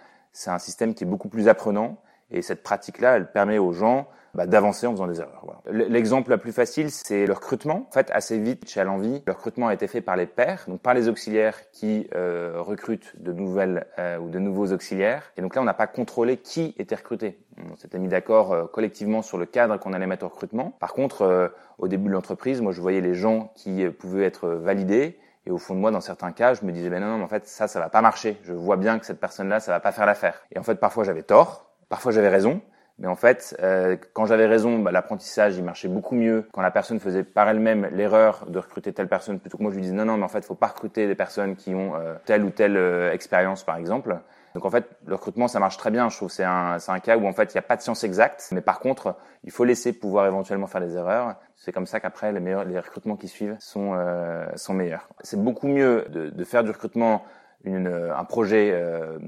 un 0.47 0.59
système 0.59 0.95
qui 0.95 1.05
est 1.05 1.07
beaucoup 1.07 1.29
plus 1.29 1.49
apprenant 1.49 1.97
et 2.31 2.43
cette 2.43 2.63
pratique-là, 2.63 3.17
elle 3.17 3.31
permet 3.31 3.59
aux 3.59 3.73
gens 3.73 4.09
bah, 4.35 4.47
d'avancer 4.47 4.87
en 4.87 4.93
faisant 4.93 5.07
des 5.07 5.21
erreurs. 5.21 5.43
Voilà. 5.43 5.89
L'exemple 5.89 6.31
le 6.31 6.39
plus 6.39 6.53
facile, 6.53 6.91
c'est 6.91 7.27
le 7.27 7.33
recrutement. 7.33 7.87
En 7.89 7.93
fait, 7.93 8.11
assez 8.13 8.39
vite 8.39 8.69
chez 8.69 8.81
Alenvie, 8.81 9.23
le 9.27 9.33
recrutement 9.33 9.69
a 9.69 9.75
été 9.75 9.87
fait 9.87 10.01
par 10.03 10.17
les 10.17 10.27
pairs, 10.27 10.65
donc 10.69 10.81
par 10.81 10.95
les 10.95 11.09
auxiliaires 11.09 11.71
qui 11.73 12.07
euh, 12.15 12.57
recrutent 12.59 13.15
de 13.21 13.33
nouvelles 13.33 13.87
euh, 13.99 14.19
ou 14.19 14.29
de 14.29 14.39
nouveaux 14.39 14.73
auxiliaires. 14.73 15.33
Et 15.37 15.43
donc 15.43 15.55
là, 15.55 15.63
on 15.63 15.65
n'a 15.65 15.75
pas 15.75 15.87
contrôlé 15.87 16.37
qui 16.37 16.75
était 16.79 16.95
recruté. 16.95 17.39
On 17.73 17.77
s'était 17.77 17.99
mis 17.99 18.09
d'accord 18.09 18.53
euh, 18.53 18.67
collectivement 18.67 19.23
sur 19.23 19.39
le 19.39 19.47
cadre 19.47 19.79
qu'on 19.79 19.93
allait 19.93 20.07
mettre 20.07 20.27
au 20.27 20.29
recrutement. 20.29 20.77
Par 20.79 20.93
contre, 20.93 21.23
euh, 21.23 21.49
au 21.79 21.89
début 21.89 22.09
de 22.09 22.13
l'entreprise, 22.13 22.61
moi, 22.61 22.73
je 22.73 22.81
voyais 22.81 23.01
les 23.01 23.15
gens 23.15 23.51
qui 23.55 23.85
euh, 23.85 23.91
pouvaient 23.91 24.25
être 24.25 24.49
validés. 24.49 25.19
Et 25.47 25.51
au 25.51 25.59
fond 25.59 25.75
de 25.75 25.81
moi, 25.81 25.91
dans 25.91 26.03
certains 26.03 26.33
cas, 26.33 26.53
je 26.53 26.65
me 26.65 26.73
disais, 26.73 26.91
ben 26.91 27.01
non, 27.01 27.17
non, 27.17 27.25
en 27.25 27.29
fait, 27.29 27.47
ça, 27.47 27.67
ça 27.67 27.81
va 27.81 27.89
pas 27.89 28.03
marcher. 28.03 28.37
Je 28.43 28.53
vois 28.53 28.77
bien 28.77 28.99
que 28.99 29.07
cette 29.07 29.21
personne-là, 29.21 29.61
ça 29.61 29.73
va 29.73 29.81
pas 29.81 29.93
faire 29.93 30.05
l'affaire. 30.05 30.43
Et 30.53 30.59
en 30.59 30.63
fait, 30.63 30.75
parfois, 30.75 31.05
j'avais 31.05 31.23
tort. 31.23 31.68
Parfois, 31.89 32.13
j'avais 32.13 32.29
raison. 32.29 32.61
Mais 32.99 33.07
en 33.07 33.15
fait, 33.15 33.57
euh, 33.63 33.97
quand 34.13 34.27
j'avais 34.27 34.47
raison, 34.47 34.81
bah, 34.81 34.91
l'apprentissage, 34.91 35.57
il 35.57 35.63
marchait 35.63 35.89
beaucoup 35.89 36.17
mieux 36.17 36.49
quand 36.53 36.63
la 36.63 36.73
personne 36.73 36.99
faisait 36.99 37.23
par 37.23 37.49
elle-même 37.49 37.89
l'erreur 37.93 38.47
de 38.49 38.59
recruter 38.59 38.93
telle 38.93 39.07
personne, 39.07 39.39
plutôt 39.39 39.57
que 39.57 39.63
moi 39.63 39.71
je 39.71 39.77
lui 39.77 39.83
disais 39.83 39.95
non, 39.95 40.05
non, 40.05 40.17
mais 40.17 40.25
en 40.25 40.29
fait, 40.29 40.45
faut 40.45 40.57
pas 40.57 40.67
recruter 40.67 41.07
des 41.07 41.15
personnes 41.15 41.55
qui 41.55 41.75
ont 41.75 41.95
euh, 41.95 42.15
telle 42.25 42.43
ou 42.43 42.51
telle 42.51 42.77
euh, 42.77 43.13
expérience, 43.13 43.63
par 43.63 43.77
exemple. 43.77 44.19
Donc 44.55 44.65
en 44.65 44.71
fait, 44.71 44.85
le 45.07 45.15
recrutement, 45.15 45.47
ça 45.47 45.61
marche 45.61 45.77
très 45.77 45.93
bien. 45.93 46.09
Je 46.09 46.17
trouve 46.17 46.31
c'est 46.31 46.43
un, 46.43 46.81
c'est 46.81 46.91
un 46.91 46.99
cas 46.99 47.17
où 47.17 47.29
en 47.29 47.33
fait, 47.33 47.55
il 47.55 47.57
n'y 47.57 47.61
a 47.61 47.63
pas 47.63 47.77
de 47.77 47.83
science 47.83 48.03
exacte, 48.03 48.49
mais 48.51 48.63
par 48.63 48.81
contre, 48.81 49.15
il 49.45 49.53
faut 49.53 49.65
laisser 49.65 49.93
pouvoir 49.93 50.27
éventuellement 50.27 50.67
faire 50.67 50.81
des 50.81 50.97
erreurs. 50.97 51.37
C'est 51.55 51.71
comme 51.71 51.87
ça 51.87 52.01
qu'après, 52.01 52.33
les 52.33 52.41
meilleurs, 52.41 52.65
les 52.65 52.81
recrutements 52.81 53.17
qui 53.17 53.29
suivent 53.29 53.57
sont 53.61 53.97
sont 54.57 54.75
meilleurs. 54.75 55.09
C'est 55.21 55.41
beaucoup 55.41 55.69
mieux 55.69 56.07
de, 56.09 56.31
de 56.31 56.45
faire 56.45 56.65
du 56.65 56.71
recrutement 56.71 57.23
une, 57.65 57.89
un 57.89 58.25
projet 58.25 58.71
euh, 58.73 59.19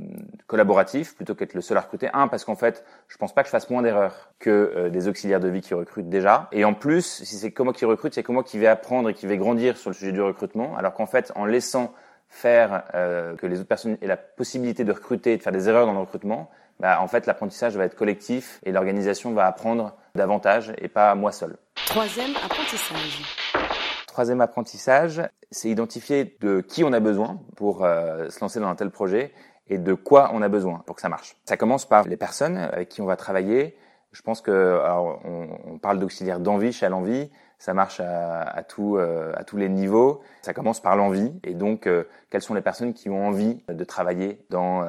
collaboratif 0.47 1.17
plutôt 1.17 1.35
qu'être 1.35 1.55
le 1.55 1.61
seul 1.61 1.77
à 1.77 1.81
recruter. 1.81 2.09
Un, 2.13 2.29
parce 2.29 2.45
qu'en 2.45 2.55
fait, 2.55 2.85
je 3.09 3.17
pense 3.17 3.35
pas 3.35 3.43
que 3.43 3.49
je 3.49 3.51
fasse 3.51 3.71
moins 3.71 3.83
d'erreurs 3.83 4.31
que 4.39 4.51
euh, 4.51 4.89
des 4.89 5.09
auxiliaires 5.09 5.41
de 5.41 5.49
vie 5.49 5.61
qui 5.61 5.75
recrutent 5.75 6.09
déjà. 6.09 6.49
Et 6.53 6.65
en 6.65 6.75
plus, 6.75 7.05
si 7.25 7.37
c'est 7.37 7.51
comment 7.51 7.73
qui 7.73 7.85
recrute, 7.85 8.15
c'est 8.15 8.23
comment 8.23 8.43
qui 8.43 8.59
va 8.59 8.71
apprendre 8.71 9.11
et 9.11 9.15
qui 9.15 9.27
va 9.27 9.37
grandir 9.37 9.77
sur 9.77 9.91
le 9.91 9.95
sujet 9.95 10.13
du 10.13 10.23
recrutement. 10.23 10.77
Alors 10.77 10.95
qu'en 10.95 11.07
fait, 11.07 11.33
en 11.35 11.45
laissant 11.45 11.93
faire 12.29 12.85
euh, 12.95 13.35
que 13.37 13.47
les 13.47 13.59
autres 13.59 13.69
personnes 13.69 13.99
aient 14.01 14.07
la 14.07 14.17
possibilité 14.17 14.85
de 14.85 14.93
recruter 14.93 15.33
et 15.33 15.37
de 15.37 15.43
faire 15.43 15.53
des 15.53 15.69
erreurs 15.69 15.87
dans 15.87 15.95
le 15.95 16.01
recrutement, 16.01 16.51
bah, 16.79 17.01
en 17.03 17.09
fait, 17.09 17.27
l'apprentissage 17.27 17.77
va 17.77 17.85
être 17.85 17.97
collectif 17.97 18.61
et 18.65 18.73
l'organisation 18.73 19.33
va 19.33 19.47
apprendre 19.47 19.97
davantage 20.15 20.73
et 20.79 20.89
pas 20.89 21.15
moi 21.15 21.33
seul. 21.33 21.57
Troisième 21.87 22.35
apprentissage. 22.37 23.40
Troisième 24.11 24.41
apprentissage, 24.41 25.23
c'est 25.53 25.69
identifier 25.69 26.37
de 26.41 26.63
qui 26.63 26.83
on 26.83 26.93
a 26.93 26.99
besoin 26.99 27.39
pour 27.55 27.85
euh, 27.85 28.29
se 28.29 28.41
lancer 28.41 28.59
dans 28.59 28.67
un 28.67 28.75
tel 28.75 28.91
projet 28.91 29.33
et 29.69 29.79
de 29.79 29.95
quoi 29.95 30.33
on 30.35 30.43
a 30.43 30.49
besoin 30.49 30.83
pour 30.85 30.97
que 30.97 31.01
ça 31.01 31.09
marche. 31.09 31.37
Ça 31.45 31.57
commence 31.57 31.89
par 31.89 32.09
les 32.09 32.17
personnes 32.17 32.57
avec 32.57 32.89
qui 32.89 33.03
on 33.03 33.07
va 33.07 33.15
travailler. 33.15 33.77
Je 34.11 34.21
pense 34.23 34.41
que 34.41 34.81
parle 35.81 36.01
d'auxiliaire 36.01 36.41
d'envie 36.41 36.73
chez 36.73 36.89
l'envie, 36.89 37.31
ça 37.61 37.73
marche 37.73 38.01
euh, 38.01 38.43
à 38.53 38.65
tous 38.65 39.57
les 39.57 39.69
niveaux. 39.69 40.23
Ça 40.43 40.55
commence 40.55 40.81
par 40.81 40.97
l'envie 40.97 41.33
et 41.45 41.55
donc 41.55 41.87
euh, 41.87 42.03
quelles 42.31 42.43
sont 42.43 42.55
les 42.55 42.63
personnes 42.63 42.95
qui 42.95 43.11
ont 43.11 43.29
envie 43.29 43.63
de 43.69 43.85
travailler 43.85 44.45
dans 44.51 44.85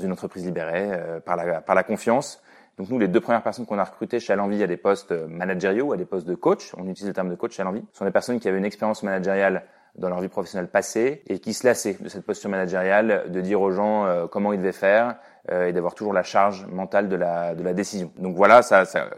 une 0.00 0.12
entreprise 0.12 0.46
libérée 0.46 0.96
par 1.24 1.74
la 1.74 1.82
confiance 1.82 2.40
donc 2.78 2.88
nous, 2.88 2.98
les 2.98 3.08
deux 3.08 3.20
premières 3.20 3.42
personnes 3.42 3.66
qu'on 3.66 3.78
a 3.78 3.84
recrutées 3.84 4.20
chez 4.20 4.32
Alenvie 4.32 4.62
à 4.62 4.66
des 4.66 4.76
postes 4.76 5.12
managériaux, 5.12 5.92
à 5.92 5.96
des 5.96 6.04
postes 6.04 6.26
de 6.26 6.34
coach, 6.34 6.72
on 6.76 6.88
utilise 6.88 7.08
le 7.08 7.14
terme 7.14 7.30
de 7.30 7.36
coach 7.36 7.54
chez 7.54 7.62
Alenvie, 7.62 7.84
sont 7.92 8.04
des 8.04 8.10
personnes 8.10 8.40
qui 8.40 8.48
avaient 8.48 8.58
une 8.58 8.64
expérience 8.64 9.02
managériale 9.02 9.64
dans 9.96 10.08
leur 10.08 10.20
vie 10.20 10.28
professionnelle 10.28 10.68
passée 10.68 11.22
et 11.28 11.38
qui 11.38 11.54
se 11.54 11.64
lassaient 11.64 11.96
de 12.00 12.08
cette 12.08 12.26
posture 12.26 12.50
managériale, 12.50 13.30
de 13.30 13.40
dire 13.40 13.60
aux 13.60 13.70
gens 13.70 14.06
euh, 14.06 14.26
comment 14.26 14.52
ils 14.52 14.58
devaient 14.58 14.72
faire 14.72 15.16
euh, 15.52 15.68
et 15.68 15.72
d'avoir 15.72 15.94
toujours 15.94 16.12
la 16.12 16.24
charge 16.24 16.66
mentale 16.66 17.08
de 17.08 17.14
la, 17.14 17.54
de 17.54 17.62
la 17.62 17.74
décision. 17.74 18.10
Donc 18.18 18.34
voilà, 18.34 18.62
ça, 18.62 18.86
ça 18.86 19.08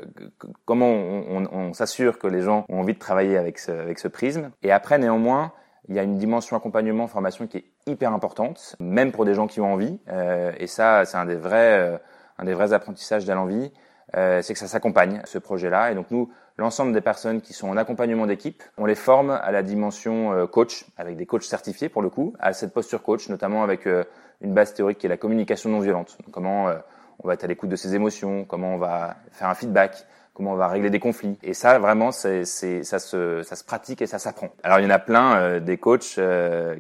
comment 0.67 0.91
on, 0.91 1.25
on, 1.31 1.49
on 1.51 1.73
s'assure 1.73 2.19
que 2.19 2.27
les 2.27 2.43
gens 2.43 2.67
ont 2.69 2.81
envie 2.81 2.93
de 2.93 2.99
travailler 2.99 3.39
avec 3.39 3.59
ce, 3.59 3.73
avec 3.73 3.99
ce 3.99 4.09
prisme. 4.09 4.51
Et 4.63 4.71
après, 4.71 4.99
néanmoins, 4.99 5.53
il 5.89 5.95
y 5.95 5.99
a 5.99 6.03
une 6.03 6.19
dimension 6.19 6.57
accompagnement, 6.59 7.07
formation 7.07 7.47
qui 7.47 7.59
est 7.59 7.65
hyper 7.87 8.13
importante, 8.13 8.77
même 8.79 9.13
pour 9.13 9.25
des 9.25 9.33
gens 9.33 9.47
qui 9.47 9.63
ont 9.63 9.73
envie. 9.73 9.99
Euh, 10.09 10.53
et 10.59 10.67
ça, 10.67 11.07
c'est 11.07 11.17
un 11.17 11.25
des 11.25 11.37
vrais 11.37 11.99
un 12.39 12.45
des 12.45 12.55
vrais 12.55 12.73
apprentissages 12.73 13.25
d'Alenvie, 13.25 13.73
euh, 14.17 14.41
c'est 14.43 14.53
que 14.53 14.59
ça 14.59 14.69
s'accompagne, 14.69 15.21
ce 15.25 15.39
projet-là. 15.39 15.91
Et 15.91 15.95
donc 15.95 16.11
nous, 16.11 16.31
l'ensemble 16.59 16.93
des 16.93 17.01
personnes 17.01 17.41
qui 17.41 17.53
sont 17.53 17.69
en 17.69 17.77
accompagnement 17.77 18.27
d'équipe, 18.27 18.63
on 18.79 18.87
les 18.87 18.95
forme 18.95 19.31
à 19.31 19.51
la 19.51 19.63
dimension 19.63 20.33
euh, 20.33 20.47
coach, 20.47 20.87
avec 20.97 21.17
des 21.17 21.27
coachs 21.27 21.43
certifiés 21.43 21.89
pour 21.89 22.03
le 22.03 22.11
coup, 22.11 22.35
à 22.39 22.53
cette 22.53 22.73
posture 22.73 23.03
coach, 23.03 23.29
notamment 23.29 23.63
avec 23.63 23.87
euh, 23.87 24.05
une 24.41 24.55
base 24.55 24.75
théorique 24.75 24.99
qui 24.99 25.07
est 25.07 25.11
la 25.11 25.17
communication 25.17 25.71
non 25.71 25.81
violente. 25.81 26.19
Comment 26.31 26.69
euh, 26.69 26.77
on 27.23 27.29
va 27.29 27.35
être 27.35 27.45
à 27.45 27.47
l'écoute 27.47 27.71
de 27.71 27.77
ses 27.77 27.95
émotions, 27.95 28.45
comment 28.45 28.75
on 28.75 28.79
va 28.79 29.17
faire 29.33 29.49
un 29.49 29.55
feedback, 29.55 30.07
comment 30.35 30.53
on 30.53 30.57
va 30.57 30.69
régler 30.69 30.91
des 30.91 31.01
conflits. 31.01 31.39
Et 31.43 31.55
ça, 31.55 31.79
vraiment, 31.79 32.13
c'est, 32.13 32.45
ça, 32.45 32.99
se, 32.99 33.43
ça 33.43 33.57
se 33.57 33.65
pratique 33.65 34.03
et 34.03 34.07
ça 34.07 34.19
s'apprend. 34.19 34.51
Alors, 34.63 34.79
il 34.79 34.85
y 34.85 34.87
en 34.87 34.91
a 34.91 34.99
plein 34.99 35.37
euh, 35.37 35.61
des 35.61 35.79
coachs 35.79 36.21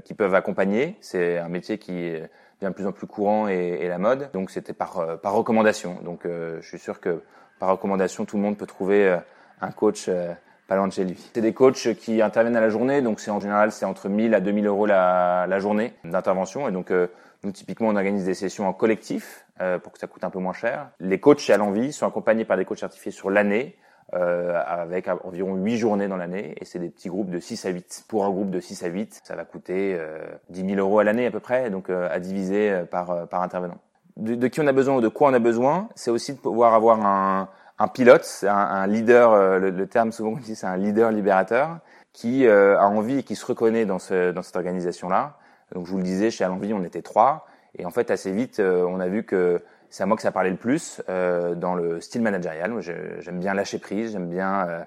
qui 0.04 0.14
peuvent 0.14 0.34
accompagner. 0.34 0.96
C'est 1.00 1.38
un 1.38 1.48
métier 1.48 1.78
qui 1.78 2.14
de 2.62 2.68
plus 2.70 2.86
en 2.86 2.92
plus 2.92 3.06
courant 3.06 3.48
et, 3.48 3.78
et 3.80 3.88
la 3.88 3.98
mode. 3.98 4.30
Donc 4.32 4.50
c'était 4.50 4.72
par, 4.72 4.98
euh, 4.98 5.16
par 5.16 5.34
recommandation. 5.34 5.98
Donc 6.04 6.24
euh, 6.24 6.58
je 6.60 6.68
suis 6.68 6.78
sûr 6.78 7.00
que 7.00 7.22
par 7.58 7.70
recommandation, 7.70 8.24
tout 8.24 8.36
le 8.36 8.42
monde 8.42 8.56
peut 8.56 8.66
trouver 8.66 9.08
euh, 9.08 9.18
un 9.60 9.70
coach 9.70 10.10
pas 10.68 10.76
loin 10.76 10.88
de 10.88 10.92
chez 10.92 11.04
lui. 11.04 11.30
C'est 11.34 11.40
des 11.40 11.54
coachs 11.54 11.94
qui 11.94 12.20
interviennent 12.20 12.56
à 12.56 12.60
la 12.60 12.68
journée, 12.68 13.00
donc 13.00 13.20
c'est 13.20 13.30
en 13.30 13.40
général 13.40 13.72
c'est 13.72 13.84
entre 13.84 14.08
1000 14.08 14.34
à 14.34 14.40
2000 14.40 14.66
euros 14.66 14.84
la, 14.84 15.46
la 15.48 15.58
journée 15.60 15.94
d'intervention. 16.04 16.68
Et 16.68 16.72
donc 16.72 16.90
nous 16.90 17.52
typiquement 17.52 17.88
on 17.88 17.96
organise 17.96 18.24
des 18.24 18.34
sessions 18.34 18.68
en 18.68 18.72
collectif 18.72 19.46
pour 19.82 19.92
que 19.92 19.98
ça 19.98 20.06
coûte 20.06 20.24
un 20.24 20.30
peu 20.30 20.40
moins 20.40 20.52
cher. 20.52 20.90
Les 21.00 21.20
coachs 21.20 21.38
chez 21.38 21.56
l'envie 21.56 21.92
sont 21.92 22.06
accompagnés 22.06 22.44
par 22.44 22.58
des 22.58 22.66
coachs 22.66 22.80
certifiés 22.80 23.12
sur 23.12 23.30
l'année 23.30 23.76
euh, 24.14 24.62
avec 24.64 25.08
environ 25.24 25.56
8 25.56 25.78
journées 25.78 26.06
dans 26.06 26.16
l'année 26.16 26.54
et 26.60 26.64
c'est 26.64 26.78
des 26.78 26.90
petits 26.90 27.08
groupes 27.08 27.28
de 27.28 27.40
6 27.40 27.66
à 27.66 27.70
8. 27.70 28.04
Pour 28.06 28.24
un 28.24 28.30
groupe 28.30 28.50
de 28.50 28.60
6 28.60 28.84
à 28.84 28.86
8, 28.86 29.22
ça 29.24 29.34
va 29.34 29.44
coûter 29.44 29.96
euh, 29.98 30.24
10 30.50 30.74
000 30.74 30.78
euros 30.78 31.00
à 31.00 31.04
l'année 31.04 31.26
à 31.26 31.32
peu 31.32 31.40
près, 31.40 31.70
donc 31.70 31.90
euh, 31.90 32.08
à 32.08 32.20
diviser 32.20 32.70
euh, 32.70 32.84
par, 32.84 33.10
euh, 33.10 33.26
par 33.26 33.42
intervenant. 33.42 33.78
De, 34.16 34.36
de, 34.36 34.46
qui 34.46 34.60
on 34.60 34.66
a 34.68 34.72
besoin 34.72 34.94
ou 34.94 35.00
de 35.00 35.08
quoi 35.08 35.30
on 35.30 35.34
a 35.34 35.40
besoin, 35.40 35.88
c'est 35.96 36.12
aussi 36.12 36.34
de 36.34 36.38
pouvoir 36.38 36.74
avoir 36.74 37.04
un, 37.04 37.48
un 37.80 37.88
pilote, 37.88 38.44
un, 38.44 38.48
un 38.48 38.86
leader, 38.86 39.58
le, 39.58 39.70
le, 39.70 39.86
terme 39.88 40.12
souvent 40.12 40.36
dit 40.36 40.54
c'est 40.54 40.68
un 40.68 40.76
leader 40.76 41.10
libérateur, 41.10 41.78
qui 42.12 42.46
a 42.46 42.88
envie 42.88 43.18
et 43.18 43.22
qui 43.24 43.34
se 43.34 43.44
reconnaît 43.44 43.84
dans, 43.84 43.98
ce, 43.98 44.30
dans 44.30 44.42
cette 44.42 44.56
organisation-là. 44.56 45.36
Donc 45.74 45.84
je 45.84 45.90
vous 45.90 45.98
le 45.98 46.04
disais, 46.04 46.30
chez 46.30 46.44
Alenvie, 46.44 46.72
on 46.72 46.82
était 46.84 47.02
trois. 47.02 47.46
Et 47.76 47.84
en 47.84 47.90
fait, 47.90 48.10
assez 48.10 48.32
vite, 48.32 48.58
on 48.58 49.00
a 49.00 49.08
vu 49.08 49.24
que 49.24 49.60
c'est 49.90 50.02
à 50.02 50.06
moi 50.06 50.16
que 50.16 50.22
ça 50.22 50.32
parlait 50.32 50.50
le 50.50 50.56
plus 50.56 51.02
euh, 51.08 51.54
dans 51.54 51.74
le 51.74 52.00
style 52.00 52.22
managérial. 52.22 52.72
J'aime 52.80 53.38
bien 53.38 53.54
lâcher 53.54 53.78
prise, 53.78 54.12
j'aime 54.12 54.28
bien 54.28 54.68
euh, 54.68 54.80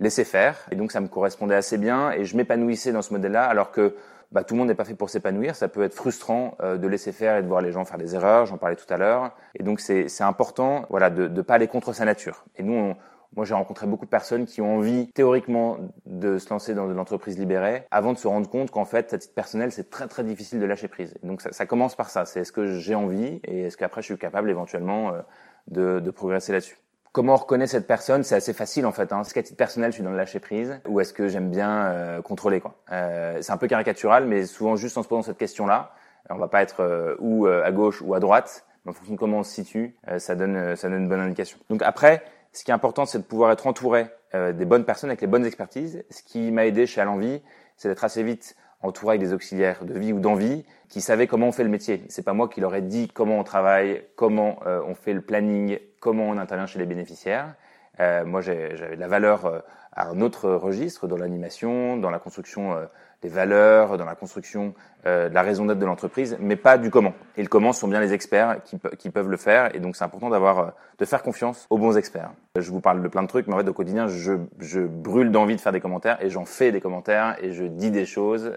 laisser 0.00 0.24
faire, 0.24 0.56
et 0.70 0.76
donc 0.76 0.92
ça 0.92 1.00
me 1.00 1.08
correspondait 1.08 1.54
assez 1.54 1.78
bien. 1.78 2.10
Et 2.12 2.24
je 2.24 2.36
m'épanouissais 2.36 2.92
dans 2.92 3.02
ce 3.02 3.12
modèle-là, 3.12 3.44
alors 3.44 3.70
que 3.70 3.94
bah, 4.32 4.44
tout 4.44 4.54
le 4.54 4.58
monde 4.58 4.68
n'est 4.68 4.74
pas 4.74 4.84
fait 4.84 4.94
pour 4.94 5.10
s'épanouir. 5.10 5.54
Ça 5.54 5.68
peut 5.68 5.82
être 5.82 5.94
frustrant 5.94 6.56
euh, 6.60 6.76
de 6.76 6.86
laisser 6.88 7.12
faire 7.12 7.36
et 7.36 7.42
de 7.42 7.48
voir 7.48 7.60
les 7.60 7.72
gens 7.72 7.84
faire 7.84 7.98
des 7.98 8.14
erreurs. 8.14 8.46
J'en 8.46 8.58
parlais 8.58 8.76
tout 8.76 8.92
à 8.92 8.96
l'heure. 8.96 9.36
Et 9.54 9.62
donc 9.62 9.80
c'est 9.80 10.22
important, 10.22 10.86
voilà, 10.90 11.10
de 11.10 11.28
ne 11.28 11.42
pas 11.42 11.54
aller 11.54 11.68
contre 11.68 11.92
sa 11.92 12.04
nature. 12.04 12.44
Et 12.56 12.62
nous, 12.62 12.74
on, 12.74 12.96
moi, 13.36 13.44
j'ai 13.44 13.54
rencontré 13.54 13.86
beaucoup 13.86 14.06
de 14.06 14.10
personnes 14.10 14.46
qui 14.46 14.60
ont 14.62 14.76
envie, 14.76 15.10
théoriquement, 15.12 15.76
de 16.06 16.38
se 16.38 16.50
lancer 16.50 16.74
dans 16.74 16.90
une 16.90 16.98
entreprise 16.98 17.38
libérée, 17.38 17.84
avant 17.90 18.12
de 18.12 18.18
se 18.18 18.26
rendre 18.26 18.48
compte 18.48 18.70
qu'en 18.70 18.86
fait, 18.86 19.12
à 19.12 19.18
titre 19.18 19.34
personnel, 19.34 19.70
c'est 19.72 19.90
très 19.90 20.08
très 20.08 20.24
difficile 20.24 20.58
de 20.58 20.66
lâcher 20.66 20.88
prise. 20.88 21.14
Donc, 21.22 21.42
ça, 21.42 21.52
ça 21.52 21.66
commence 21.66 21.94
par 21.94 22.10
ça. 22.10 22.24
C'est 22.24 22.40
est-ce 22.40 22.52
que 22.52 22.78
j'ai 22.78 22.94
envie 22.94 23.40
et 23.44 23.64
est-ce 23.64 23.76
qu'après, 23.76 24.00
je 24.00 24.06
suis 24.06 24.18
capable 24.18 24.50
éventuellement 24.50 25.10
euh, 25.10 25.20
de, 25.68 26.00
de 26.00 26.10
progresser 26.10 26.52
là-dessus? 26.52 26.78
Comment 27.12 27.32
on 27.32 27.36
reconnaît 27.36 27.66
cette 27.66 27.86
personne? 27.86 28.24
C'est 28.24 28.34
assez 28.34 28.52
facile 28.52 28.84
en 28.84 28.92
fait. 28.92 29.10
Hein. 29.10 29.22
Est-ce 29.22 29.32
qu'à 29.32 29.42
titre 29.42 29.56
personnel, 29.56 29.90
je 29.90 29.94
suis 29.94 30.04
dans 30.04 30.10
le 30.10 30.18
lâcher 30.18 30.38
prise 30.38 30.78
ou 30.86 31.00
est-ce 31.00 31.14
que 31.14 31.28
j'aime 31.28 31.48
bien 31.48 31.86
euh, 31.86 32.20
contrôler 32.20 32.60
quoi? 32.60 32.74
Euh, 32.92 33.38
C'est 33.40 33.52
un 33.52 33.56
peu 33.56 33.68
caricatural, 33.68 34.26
mais 34.26 34.44
souvent 34.44 34.76
juste 34.76 34.98
en 34.98 35.02
se 35.02 35.08
posant 35.08 35.22
cette 35.22 35.38
question-là, 35.38 35.92
on 36.28 36.36
va 36.36 36.48
pas 36.48 36.60
être 36.60 36.80
euh, 36.80 37.16
ou 37.18 37.46
à 37.46 37.72
gauche 37.72 38.02
ou 38.02 38.12
à 38.14 38.20
droite. 38.20 38.66
Mais 38.84 38.90
en 38.90 38.92
fonction 38.92 39.14
de 39.14 39.18
comment 39.18 39.38
on 39.38 39.42
se 39.44 39.52
situe, 39.52 39.96
ça 40.18 40.34
donne 40.34 40.76
ça 40.76 40.90
donne 40.90 41.04
une 41.04 41.08
bonne 41.08 41.20
indication. 41.20 41.58
Donc 41.70 41.80
après, 41.82 42.22
ce 42.56 42.64
qui 42.64 42.70
est 42.70 42.74
important, 42.74 43.06
c'est 43.06 43.18
de 43.18 43.24
pouvoir 43.24 43.50
être 43.52 43.66
entouré 43.66 44.06
des 44.34 44.64
bonnes 44.64 44.84
personnes 44.84 45.08
avec 45.08 45.20
les 45.22 45.26
bonnes 45.26 45.46
expertises. 45.46 46.04
Ce 46.10 46.22
qui 46.22 46.50
m'a 46.50 46.66
aidé 46.66 46.86
chez 46.86 47.00
Alenvie, 47.00 47.42
c'est 47.76 47.88
d'être 47.88 48.04
assez 48.04 48.22
vite 48.22 48.56
entouré 48.82 49.16
avec 49.16 49.20
des 49.20 49.32
auxiliaires 49.32 49.84
de 49.84 49.98
vie 49.98 50.12
ou 50.12 50.20
d'envie 50.20 50.64
qui 50.88 51.00
savaient 51.00 51.26
comment 51.26 51.48
on 51.48 51.52
fait 51.52 51.64
le 51.64 51.70
métier. 51.70 52.04
C'est 52.08 52.24
pas 52.24 52.34
moi 52.34 52.48
qui 52.48 52.60
leur 52.60 52.74
ai 52.74 52.82
dit 52.82 53.08
comment 53.08 53.38
on 53.38 53.44
travaille, 53.44 54.04
comment 54.14 54.58
on 54.64 54.94
fait 54.94 55.14
le 55.14 55.22
planning, 55.22 55.78
comment 56.00 56.28
on 56.28 56.38
intervient 56.38 56.66
chez 56.66 56.78
les 56.78 56.86
bénéficiaires. 56.86 57.54
Euh, 58.00 58.24
moi, 58.24 58.40
j'avais 58.40 58.96
de 58.96 59.00
la 59.00 59.08
valeur 59.08 59.46
euh, 59.46 59.60
à 59.92 60.08
un 60.08 60.20
autre 60.20 60.50
registre, 60.50 61.06
dans 61.06 61.16
l'animation, 61.16 61.96
dans 61.96 62.10
la 62.10 62.18
construction 62.18 62.74
euh, 62.74 62.86
des 63.22 63.28
valeurs, 63.28 63.98
dans 63.98 64.04
la 64.04 64.14
construction 64.14 64.74
de 65.04 65.32
la 65.32 65.42
raison 65.42 65.66
d'être 65.66 65.78
de 65.78 65.86
l'entreprise, 65.86 66.36
mais 66.40 66.56
pas 66.56 66.78
du 66.78 66.90
comment. 66.90 67.14
Et 67.36 67.42
le 67.42 67.48
comment 67.48 67.72
sont 67.72 67.86
bien 67.86 68.00
les 68.00 68.12
experts 68.12 68.60
qui, 68.64 68.76
qui 68.98 69.10
peuvent 69.10 69.30
le 69.30 69.36
faire, 69.36 69.72
et 69.74 69.78
donc 69.78 69.94
c'est 69.94 70.02
important 70.02 70.30
d'avoir, 70.30 70.74
de 70.98 71.04
faire 71.04 71.22
confiance 71.22 71.66
aux 71.70 71.78
bons 71.78 71.96
experts. 71.96 72.32
Je 72.58 72.70
vous 72.72 72.80
parle 72.80 73.02
de 73.02 73.08
plein 73.08 73.22
de 73.22 73.28
trucs, 73.28 73.46
mais 73.46 73.54
en 73.54 73.58
fait, 73.58 73.68
au 73.68 73.72
quotidien, 73.72 74.08
je, 74.08 74.32
je 74.58 74.80
brûle 74.80 75.30
d'envie 75.30 75.54
de 75.54 75.60
faire 75.60 75.70
des 75.70 75.80
commentaires, 75.80 76.18
et 76.24 76.28
j'en 76.28 76.44
fais 76.44 76.72
des 76.72 76.80
commentaires, 76.80 77.36
et 77.40 77.52
je 77.52 77.64
dis 77.64 77.92
des 77.92 78.04
choses. 78.04 78.52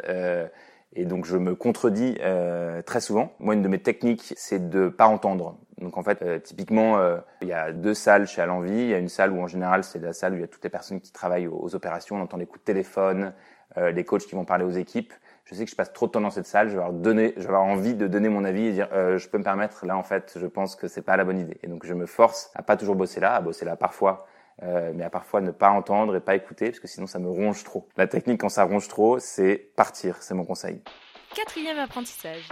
Et 0.93 1.05
donc 1.05 1.25
je 1.25 1.37
me 1.37 1.55
contredis 1.55 2.17
euh, 2.21 2.81
très 2.81 2.99
souvent. 2.99 3.33
Moi, 3.39 3.53
une 3.53 3.61
de 3.61 3.67
mes 3.67 3.79
techniques, 3.79 4.33
c'est 4.35 4.69
de 4.69 4.89
pas 4.89 5.05
entendre. 5.05 5.57
Donc 5.77 5.97
en 5.97 6.03
fait, 6.03 6.21
euh, 6.23 6.39
typiquement, 6.39 6.97
euh, 6.97 7.17
il 7.41 7.47
y 7.47 7.53
a 7.53 7.71
deux 7.71 7.93
salles 7.93 8.27
chez 8.27 8.41
Alenvie. 8.41 8.71
Il 8.71 8.89
y 8.89 8.93
a 8.93 8.97
une 8.97 9.09
salle 9.09 9.31
où 9.31 9.39
en 9.39 9.47
général 9.47 9.83
c'est 9.83 9.99
la 9.99 10.13
salle 10.13 10.33
où 10.33 10.35
il 10.37 10.41
y 10.41 10.43
a 10.43 10.47
toutes 10.47 10.63
les 10.63 10.69
personnes 10.69 10.99
qui 10.99 11.11
travaillent 11.11 11.47
aux, 11.47 11.75
opérations. 11.75 12.15
On 12.15 12.21
entend 12.21 12.37
les 12.37 12.47
coups 12.47 12.61
de 12.61 12.65
téléphone, 12.65 13.33
euh, 13.77 13.91
les 13.91 14.03
coachs 14.03 14.25
qui 14.25 14.35
vont 14.35 14.45
parler 14.45 14.65
aux 14.65 14.71
équipes. 14.71 15.13
Je 15.45 15.55
sais 15.55 15.65
que 15.65 15.71
je 15.71 15.75
passe 15.75 15.91
trop 15.93 16.07
de 16.07 16.11
temps 16.11 16.21
dans 16.21 16.29
cette 16.29 16.45
salle. 16.45 16.69
Je 16.69 16.73
vais 16.73 16.83
avoir, 16.83 16.93
donner, 16.93 17.33
je 17.37 17.41
vais 17.41 17.47
avoir 17.47 17.63
envie 17.63 17.95
de 17.95 18.07
donner 18.07 18.29
mon 18.29 18.45
avis 18.45 18.67
et 18.67 18.71
dire 18.73 18.87
je 18.91 19.27
peux 19.27 19.39
me 19.39 19.43
permettre. 19.43 19.85
Là, 19.85 19.97
en 19.97 20.03
fait, 20.03 20.37
je 20.39 20.45
pense 20.45 20.75
que 20.75 20.87
c'est 20.87 21.01
pas 21.01 21.17
la 21.17 21.23
bonne 21.23 21.39
idée. 21.39 21.57
Et 21.63 21.67
donc 21.67 21.85
je 21.85 21.93
me 21.95 22.05
force 22.05 22.51
à 22.53 22.61
pas 22.61 22.77
toujours 22.77 22.95
bosser 22.95 23.19
là, 23.19 23.33
à 23.33 23.41
bosser 23.41 23.65
là 23.65 23.75
parfois 23.75 24.27
euh, 24.63 24.91
mais 24.93 25.05
à 25.05 25.09
parfois 25.09 25.39
ne 25.39 25.51
pas 25.51 25.69
entendre 25.69 26.17
et 26.17 26.19
pas 26.19 26.35
écouter, 26.35 26.65
parce 26.65 26.79
que 26.79 26.87
sinon 26.87 27.07
ça 27.07 27.17
me 27.19 27.29
ronge 27.29 27.63
trop. 27.63 27.87
La 27.95 28.07
technique 28.07 28.41
quand 28.41 28.49
ça 28.49 28.63
ronge 28.63 28.89
trop, 28.89 29.17
c'est 29.17 29.71
partir, 29.75 30.17
c'est 30.21 30.33
mon 30.33 30.43
conseil. 30.43 30.81
Quatrième 31.33 31.79
apprentissage. 31.79 32.49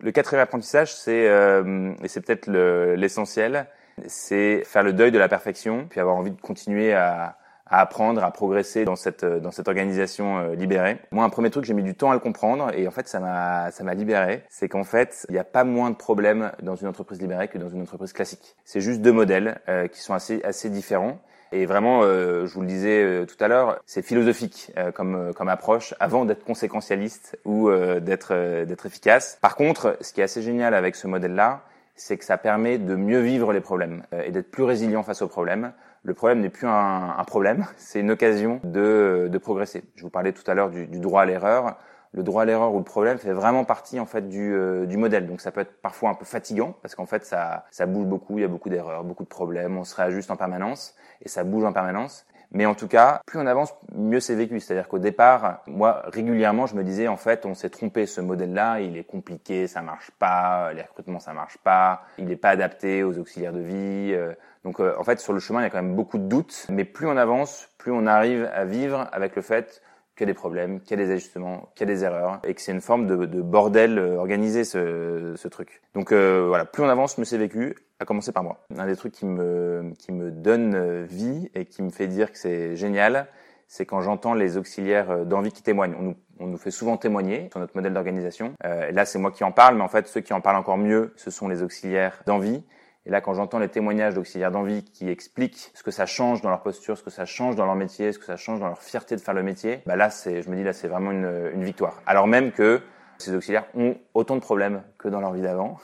Le 0.00 0.12
quatrième 0.12 0.42
apprentissage, 0.42 0.94
c'est 0.94 1.26
euh, 1.28 1.94
et 2.02 2.08
c'est 2.08 2.20
peut-être 2.20 2.50
l'essentiel, 2.50 3.66
c'est 4.06 4.62
faire 4.66 4.82
le 4.82 4.92
deuil 4.92 5.10
de 5.10 5.18
la 5.18 5.28
perfection, 5.28 5.86
puis 5.88 6.00
avoir 6.00 6.16
envie 6.16 6.32
de 6.32 6.40
continuer 6.40 6.92
à, 6.92 7.38
à 7.68 7.80
apprendre, 7.80 8.22
à 8.22 8.30
progresser 8.30 8.84
dans 8.84 8.96
cette 8.96 9.24
dans 9.24 9.50
cette 9.50 9.68
organisation 9.68 10.38
euh, 10.38 10.54
libérée. 10.54 10.98
Moi, 11.10 11.24
un 11.24 11.30
premier 11.30 11.50
truc, 11.50 11.64
j'ai 11.64 11.74
mis 11.74 11.82
du 11.82 11.94
temps 11.94 12.10
à 12.10 12.14
le 12.14 12.20
comprendre 12.20 12.70
et 12.74 12.86
en 12.86 12.90
fait, 12.90 13.08
ça 13.08 13.20
m'a 13.20 13.70
ça 13.70 13.84
m'a 13.84 13.94
libéré. 13.94 14.42
C'est 14.48 14.68
qu'en 14.68 14.84
fait, 14.84 15.26
il 15.28 15.32
n'y 15.32 15.38
a 15.38 15.44
pas 15.44 15.64
moins 15.64 15.90
de 15.90 15.96
problèmes 15.96 16.52
dans 16.62 16.76
une 16.76 16.86
entreprise 16.86 17.20
libérée 17.20 17.48
que 17.48 17.58
dans 17.58 17.68
une 17.68 17.82
entreprise 17.82 18.12
classique. 18.12 18.56
C'est 18.64 18.80
juste 18.80 19.00
deux 19.00 19.12
modèles 19.12 19.60
euh, 19.68 19.88
qui 19.88 20.00
sont 20.00 20.14
assez 20.14 20.42
assez 20.44 20.70
différents. 20.70 21.18
Et 21.52 21.64
vraiment, 21.64 22.02
euh, 22.02 22.46
je 22.46 22.54
vous 22.54 22.62
le 22.62 22.66
disais 22.66 23.24
tout 23.26 23.42
à 23.42 23.46
l'heure, 23.46 23.80
c'est 23.86 24.02
philosophique 24.02 24.72
comme 24.94 25.32
comme 25.34 25.48
approche 25.48 25.94
avant 26.00 26.24
d'être 26.24 26.44
conséquentialiste 26.44 27.38
ou 27.44 27.70
d'être 27.70 28.64
d'être 28.64 28.86
efficace. 28.86 29.38
Par 29.40 29.56
contre, 29.56 29.96
ce 30.00 30.12
qui 30.12 30.20
est 30.20 30.24
assez 30.24 30.42
génial 30.42 30.74
avec 30.74 30.96
ce 30.96 31.06
modèle-là, 31.06 31.62
c'est 31.94 32.18
que 32.18 32.24
ça 32.24 32.36
permet 32.36 32.78
de 32.78 32.96
mieux 32.96 33.20
vivre 33.20 33.52
les 33.52 33.60
problèmes 33.60 34.02
et 34.24 34.32
d'être 34.32 34.50
plus 34.50 34.64
résilient 34.64 35.04
face 35.04 35.22
aux 35.22 35.28
problèmes 35.28 35.72
le 36.06 36.14
problème 36.14 36.40
n'est 36.40 36.50
plus 36.50 36.68
un, 36.68 37.24
problème, 37.26 37.66
c'est 37.76 37.98
une 37.98 38.12
occasion 38.12 38.60
de, 38.62 39.28
de, 39.28 39.38
progresser. 39.38 39.82
Je 39.96 40.02
vous 40.02 40.10
parlais 40.10 40.32
tout 40.32 40.48
à 40.48 40.54
l'heure 40.54 40.70
du, 40.70 40.86
droit 40.86 41.22
à 41.22 41.24
l'erreur. 41.24 41.76
Le 42.12 42.22
droit 42.22 42.42
à 42.42 42.44
l'erreur 42.44 42.72
ou 42.72 42.78
le 42.78 42.84
problème 42.84 43.18
fait 43.18 43.32
vraiment 43.32 43.64
partie 43.64 43.98
euh, 43.98 44.86
du 44.86 44.96
modèle. 44.96 45.26
Donc 45.26 45.40
ça 45.40 45.50
peut 45.50 45.60
être 45.60 45.82
parfois 45.82 46.10
un 46.10 46.14
peu 46.14 46.24
fatigant 46.24 46.76
parce 46.80 46.94
qu'en 46.94 47.06
fait 47.06 47.24
ça, 47.24 47.64
ça 47.72 47.86
bouge 47.86 48.06
beaucoup, 48.06 48.38
il 48.38 48.42
y 48.42 48.44
a 48.44 48.48
beaucoup 48.48 48.68
d'erreurs, 48.70 49.02
beaucoup 49.02 49.24
de 49.24 49.28
problèmes, 49.28 49.76
on 49.76 49.84
se 49.84 49.96
réajuste 49.96 50.30
en 50.30 50.36
permanence 50.36 50.94
et 51.22 51.28
ça 51.28 51.42
bouge 51.42 51.64
en 51.64 51.72
permanence. 51.72 52.24
Mais 52.56 52.64
en 52.64 52.74
tout 52.74 52.88
cas, 52.88 53.20
plus 53.26 53.38
on 53.38 53.46
avance, 53.46 53.74
mieux 53.94 54.18
c'est 54.18 54.34
vécu. 54.34 54.60
C'est-à-dire 54.60 54.88
qu'au 54.88 54.98
départ, 54.98 55.60
moi, 55.66 56.00
régulièrement, 56.06 56.64
je 56.64 56.74
me 56.74 56.84
disais, 56.84 57.06
en 57.06 57.18
fait, 57.18 57.44
on 57.44 57.52
s'est 57.52 57.68
trompé. 57.68 58.06
Ce 58.06 58.22
modèle-là, 58.22 58.80
il 58.80 58.96
est 58.96 59.04
compliqué, 59.04 59.66
ça 59.66 59.82
marche 59.82 60.10
pas, 60.12 60.72
les 60.72 60.80
recrutements, 60.80 61.20
ça 61.20 61.34
marche 61.34 61.58
pas, 61.58 62.04
il 62.16 62.24
n'est 62.24 62.36
pas 62.36 62.48
adapté 62.48 63.04
aux 63.04 63.18
auxiliaires 63.18 63.52
de 63.52 63.60
vie. 63.60 64.14
Euh, 64.14 64.32
donc 64.64 64.80
euh, 64.80 64.94
en 64.98 65.04
fait, 65.04 65.20
sur 65.20 65.34
le 65.34 65.38
chemin, 65.38 65.60
il 65.60 65.64
y 65.64 65.66
a 65.66 65.70
quand 65.70 65.82
même 65.82 65.94
beaucoup 65.94 66.16
de 66.16 66.24
doutes, 66.24 66.66
mais 66.70 66.86
plus 66.86 67.06
on 67.06 67.18
avance, 67.18 67.68
plus 67.76 67.92
on 67.92 68.06
arrive 68.06 68.50
à 68.54 68.64
vivre 68.64 69.06
avec 69.12 69.36
le 69.36 69.42
fait 69.42 69.82
qu'il 70.16 70.26
y 70.26 70.30
a 70.30 70.32
des 70.32 70.34
problèmes, 70.34 70.80
qu'il 70.80 70.98
y 70.98 71.02
a 71.02 71.06
des 71.06 71.12
ajustements, 71.12 71.68
qu'il 71.74 71.88
y 71.88 71.90
a 71.90 71.94
des 71.94 72.04
erreurs, 72.04 72.40
et 72.44 72.54
que 72.54 72.60
c'est 72.60 72.72
une 72.72 72.80
forme 72.80 73.06
de, 73.06 73.26
de 73.26 73.42
bordel 73.42 73.98
euh, 73.98 74.16
organisé 74.16 74.64
ce, 74.64 75.34
ce 75.36 75.48
truc. 75.48 75.82
Donc 75.94 76.12
euh, 76.12 76.46
voilà, 76.48 76.64
plus 76.64 76.82
on 76.82 76.88
avance, 76.88 77.18
mieux 77.18 77.24
c'est 77.24 77.38
vécu, 77.38 77.76
à 78.00 78.04
commencer 78.04 78.32
par 78.32 78.42
moi. 78.42 78.58
Un 78.76 78.86
des 78.86 78.96
trucs 78.96 79.12
qui 79.12 79.26
me, 79.26 79.92
qui 79.98 80.12
me 80.12 80.30
donne 80.30 81.04
vie 81.04 81.50
et 81.54 81.66
qui 81.66 81.82
me 81.82 81.90
fait 81.90 82.08
dire 82.08 82.32
que 82.32 82.38
c'est 82.38 82.76
génial, 82.76 83.26
c'est 83.68 83.84
quand 83.84 84.00
j'entends 84.00 84.34
les 84.34 84.56
auxiliaires 84.56 85.26
d'envie 85.26 85.52
qui 85.52 85.62
témoignent. 85.62 85.94
On 85.98 86.02
nous, 86.02 86.16
on 86.38 86.46
nous 86.46 86.58
fait 86.58 86.70
souvent 86.70 86.96
témoigner 86.96 87.48
sur 87.50 87.60
notre 87.60 87.74
modèle 87.74 87.94
d'organisation. 87.94 88.52
Euh, 88.64 88.92
là, 88.92 89.04
c'est 89.04 89.18
moi 89.18 89.30
qui 89.30 89.44
en 89.44 89.52
parle, 89.52 89.76
mais 89.76 89.82
en 89.82 89.88
fait, 89.88 90.06
ceux 90.06 90.20
qui 90.20 90.32
en 90.32 90.40
parlent 90.40 90.56
encore 90.56 90.76
mieux, 90.78 91.12
ce 91.16 91.30
sont 91.30 91.48
les 91.48 91.62
auxiliaires 91.62 92.22
d'envie 92.26 92.62
et 93.06 93.10
là, 93.10 93.20
quand 93.20 93.34
j'entends 93.34 93.60
les 93.60 93.68
témoignages 93.68 94.14
d'auxiliaires 94.14 94.50
d'envie 94.50 94.82
qui 94.82 95.08
expliquent 95.08 95.70
ce 95.74 95.84
que 95.84 95.92
ça 95.92 96.06
change 96.06 96.42
dans 96.42 96.50
leur 96.50 96.62
posture, 96.62 96.98
ce 96.98 97.04
que 97.04 97.10
ça 97.10 97.24
change 97.24 97.54
dans 97.54 97.64
leur 97.64 97.76
métier, 97.76 98.12
ce 98.12 98.18
que 98.18 98.24
ça 98.24 98.36
change 98.36 98.58
dans 98.58 98.66
leur 98.66 98.82
fierté 98.82 99.14
de 99.14 99.20
faire 99.20 99.34
le 99.34 99.44
métier, 99.44 99.80
bah 99.86 99.94
là, 99.94 100.10
c'est, 100.10 100.42
je 100.42 100.50
me 100.50 100.56
dis 100.56 100.64
là, 100.64 100.72
c'est 100.72 100.88
vraiment 100.88 101.12
une, 101.12 101.50
une, 101.54 101.62
victoire. 101.62 102.02
Alors 102.06 102.26
même 102.26 102.50
que 102.50 102.82
ces 103.18 103.32
auxiliaires 103.32 103.66
ont 103.76 103.96
autant 104.14 104.34
de 104.34 104.40
problèmes 104.40 104.82
que 104.98 105.08
dans 105.08 105.20
leur 105.20 105.32
vie 105.32 105.40
d'avant, 105.40 105.78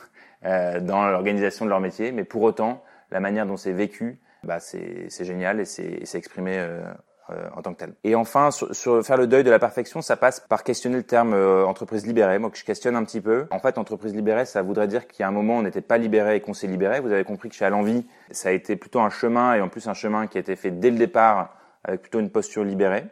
euh, 0.44 0.80
dans 0.80 1.06
l'organisation 1.06 1.64
de 1.64 1.70
leur 1.70 1.78
métier, 1.78 2.11
mais 2.11 2.24
pour 2.24 2.42
autant, 2.42 2.82
la 3.12 3.20
manière 3.20 3.46
dont 3.46 3.56
c'est 3.56 3.72
vécu, 3.72 4.18
bah 4.42 4.58
c'est, 4.58 5.08
génial 5.20 5.61
et 5.61 5.64
c'est, 5.64 6.00
c'est 6.04 6.18
exprimé 6.18 6.58
euh, 6.58 6.82
euh, 7.30 7.48
en 7.56 7.62
tant 7.62 7.72
que 7.72 7.78
tel. 7.78 7.94
Et 8.04 8.14
enfin, 8.14 8.50
sur, 8.50 9.04
faire 9.04 9.16
le 9.16 9.26
deuil 9.26 9.44
de 9.44 9.50
la 9.50 9.58
perfection, 9.58 10.02
ça 10.02 10.16
passe 10.16 10.40
par 10.40 10.64
questionner 10.64 10.96
le 10.96 11.02
terme 11.04 11.35
euh, 11.35 11.64
entreprise 11.64 12.04
libérée. 12.06 12.38
Moi, 12.38 12.50
que 12.50 12.58
je 12.58 12.64
questionne 12.64 12.96
un 12.96 13.04
petit 13.04 13.20
peu. 13.20 13.46
En 13.50 13.61
fait, 13.61 13.78
entreprise 13.78 14.14
libérée, 14.14 14.44
ça 14.44 14.62
voudrait 14.62 14.88
dire 14.88 15.06
qu'il 15.06 15.20
y 15.20 15.22
a 15.22 15.28
un 15.28 15.32
moment, 15.32 15.58
on 15.58 15.62
n'était 15.62 15.82
pas 15.82 15.98
libéré 15.98 16.37
et 16.37 16.40
qu'on 16.40 16.54
s'est 16.54 16.66
libéré. 16.66 17.00
Vous 17.00 17.12
avez 17.12 17.24
compris 17.24 17.48
que 17.48 17.54
chez 17.54 17.64
Alenvie, 17.64 18.06
ça 18.30 18.48
a 18.48 18.52
été 18.52 18.74
plutôt 18.76 19.00
un 19.00 19.11
chemin 19.11 19.54
et 19.54 19.61
en 19.61 19.68
plus 19.68 19.87
un 19.87 19.94
chemin 19.94 20.26
qui 20.26 20.38
a 20.38 20.40
été 20.40 20.56
fait 20.56 20.72
dès 20.72 20.90
le 20.90 20.98
départ 20.98 21.56
avec 21.85 22.02
plutôt 22.02 22.20
une 22.20 22.30
posture 22.30 22.64
libérée. 22.64 23.04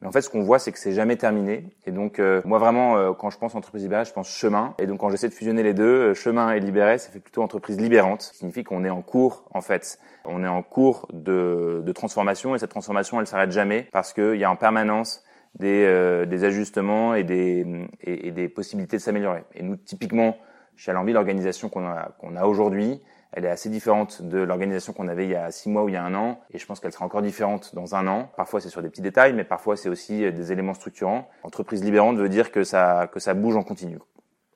Mais 0.00 0.08
en 0.08 0.12
fait, 0.12 0.20
ce 0.20 0.30
qu'on 0.30 0.42
voit, 0.42 0.58
c'est 0.58 0.72
que 0.72 0.78
c'est 0.78 0.92
jamais 0.92 1.16
terminé. 1.16 1.64
Et 1.86 1.90
donc, 1.90 2.18
euh, 2.18 2.42
moi, 2.44 2.58
vraiment, 2.58 2.96
euh, 2.96 3.12
quand 3.12 3.30
je 3.30 3.38
pense 3.38 3.54
entreprise 3.54 3.82
libérée, 3.82 4.04
je 4.04 4.12
pense 4.12 4.28
chemin. 4.28 4.74
Et 4.78 4.86
donc, 4.86 5.00
quand 5.00 5.08
j'essaie 5.08 5.28
de 5.28 5.34
fusionner 5.34 5.62
les 5.62 5.74
deux, 5.74 6.10
euh, 6.10 6.14
chemin 6.14 6.52
et 6.52 6.60
libéré, 6.60 6.98
ça 6.98 7.10
fait 7.10 7.20
plutôt 7.20 7.42
entreprise 7.42 7.80
libérante. 7.80 8.22
Ce 8.22 8.32
qui 8.32 8.38
signifie 8.38 8.64
qu'on 8.64 8.84
est 8.84 8.90
en 8.90 9.02
cours, 9.02 9.44
en 9.52 9.60
fait. 9.60 9.98
On 10.24 10.44
est 10.44 10.48
en 10.48 10.62
cours 10.62 11.08
de, 11.12 11.82
de 11.84 11.92
transformation 11.92 12.54
et 12.54 12.58
cette 12.58 12.70
transformation, 12.70 13.20
elle 13.20 13.26
s'arrête 13.26 13.52
jamais 13.52 13.88
parce 13.92 14.12
qu'il 14.12 14.36
y 14.36 14.44
a 14.44 14.50
en 14.50 14.56
permanence 14.56 15.22
des, 15.58 16.24
des 16.26 16.44
ajustements 16.44 17.14
et 17.14 17.22
des, 17.22 17.64
et 18.02 18.32
des 18.32 18.48
possibilités 18.48 18.96
de 18.96 19.02
s'améliorer. 19.02 19.44
Et 19.54 19.62
nous, 19.62 19.76
typiquement, 19.76 20.36
chez 20.76 20.90
Alambi, 20.90 21.12
l'organisation 21.12 21.68
qu'on 21.68 21.86
a, 21.86 22.10
qu'on 22.18 22.36
a 22.36 22.44
aujourd'hui, 22.44 23.00
elle 23.32 23.44
est 23.44 23.50
assez 23.50 23.68
différente 23.68 24.22
de 24.22 24.38
l'organisation 24.38 24.92
qu'on 24.92 25.08
avait 25.08 25.24
il 25.24 25.30
y 25.30 25.34
a 25.34 25.50
six 25.50 25.68
mois 25.68 25.82
ou 25.82 25.88
il 25.88 25.94
y 25.94 25.96
a 25.96 26.04
un 26.04 26.14
an, 26.14 26.38
et 26.52 26.58
je 26.58 26.66
pense 26.66 26.78
qu'elle 26.78 26.92
sera 26.92 27.04
encore 27.04 27.22
différente 27.22 27.74
dans 27.74 27.94
un 27.96 28.06
an. 28.06 28.30
Parfois 28.36 28.60
c'est 28.60 28.68
sur 28.68 28.80
des 28.82 28.88
petits 28.88 29.02
détails, 29.02 29.32
mais 29.32 29.44
parfois 29.44 29.76
c'est 29.76 29.88
aussi 29.88 30.30
des 30.30 30.52
éléments 30.52 30.74
structurants. 30.74 31.28
Entreprise 31.42 31.82
libérante 31.82 32.16
veut 32.16 32.28
dire 32.28 32.52
que 32.52 32.62
ça 32.62 33.08
que 33.12 33.18
ça 33.18 33.34
bouge 33.34 33.56
en 33.56 33.62
continu. 33.64 33.98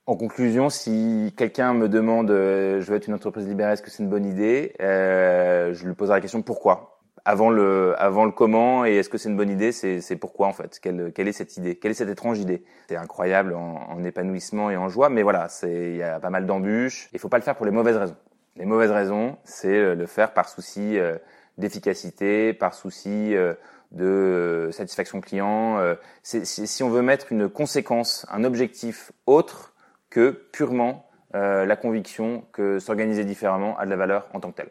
En 0.06 0.16
conclusion, 0.16 0.70
si 0.70 1.34
quelqu'un 1.36 1.74
me 1.74 1.88
demande 1.88 2.30
euh, 2.30 2.80
je 2.80 2.90
veux 2.90 2.96
être 2.96 3.08
une 3.08 3.14
entreprise 3.14 3.46
libérée, 3.46 3.72
est-ce 3.72 3.82
que 3.82 3.90
c'est 3.90 4.02
une 4.02 4.08
bonne 4.08 4.24
idée? 4.24 4.74
Euh, 4.80 5.74
Je 5.74 5.86
lui 5.86 5.94
poserai 5.94 6.16
la 6.16 6.20
question 6.20 6.40
pourquoi? 6.42 6.97
Avant 7.28 7.50
le 7.50 7.94
avant 7.98 8.24
le 8.24 8.32
comment 8.32 8.86
et 8.86 8.96
est-ce 8.96 9.08
que 9.08 9.18
c'est 9.18 9.28
une 9.28 9.36
bonne 9.36 9.50
idée 9.50 9.72
c'est 9.72 10.16
pourquoi 10.16 10.46
en 10.46 10.52
fait? 10.52 10.78
Quelle 10.80 11.12
quelle 11.12 11.28
est 11.28 11.32
cette 11.32 11.56
idée? 11.56 11.76
Quelle 11.76 11.90
est 11.90 11.94
cette 11.94 12.08
étrange 12.08 12.38
idée? 12.38 12.64
C'est 12.88 12.96
incroyable 12.96 13.54
en, 13.54 13.86
en, 13.90 14.04
épanouissement 14.04 14.70
et 14.70 14.76
en 14.76 14.88
joie 14.88 15.08
mais 15.10 15.22
voilà 15.22 15.48
il 15.62 15.96
y 15.96 16.02
a 16.02 16.20
pas 16.20 16.30
mal 16.30 16.46
d'embûches 16.46 17.10
il 17.12 17.18
faut 17.18 17.28
pas 17.28 17.38
le 17.38 17.42
faire 17.42 17.56
pour 17.56 17.66
les 17.66 17.72
mauvaises 17.72 17.96
raisons 17.96 18.16
les 18.58 18.64
mauvaises 18.64 18.90
raisons, 18.90 19.38
c'est 19.44 19.68
euh, 19.68 19.94
le 19.94 20.06
faire 20.06 20.32
par 20.32 20.48
souci 20.48 20.98
euh, 20.98 21.16
d'efficacité, 21.58 22.52
par 22.52 22.74
souci 22.74 23.34
euh, 23.36 23.54
de 23.92 24.68
satisfaction 24.72 25.20
client. 25.22 25.78
Si 26.22 26.82
on 26.82 26.90
veut 26.90 27.00
mettre 27.00 27.32
une 27.32 27.48
conséquence, 27.48 28.26
un 28.30 28.44
objectif 28.44 29.12
autre 29.24 29.72
que 30.10 30.28
purement 30.52 31.08
la 31.32 31.74
conviction 31.74 32.44
que 32.52 32.78
s'organiser 32.80 33.24
différemment 33.24 33.78
a 33.78 33.86
de 33.86 33.90
la 33.90 33.96
valeur 33.96 34.28
en 34.34 34.40
tant 34.40 34.50
que 34.50 34.56
tel. 34.56 34.68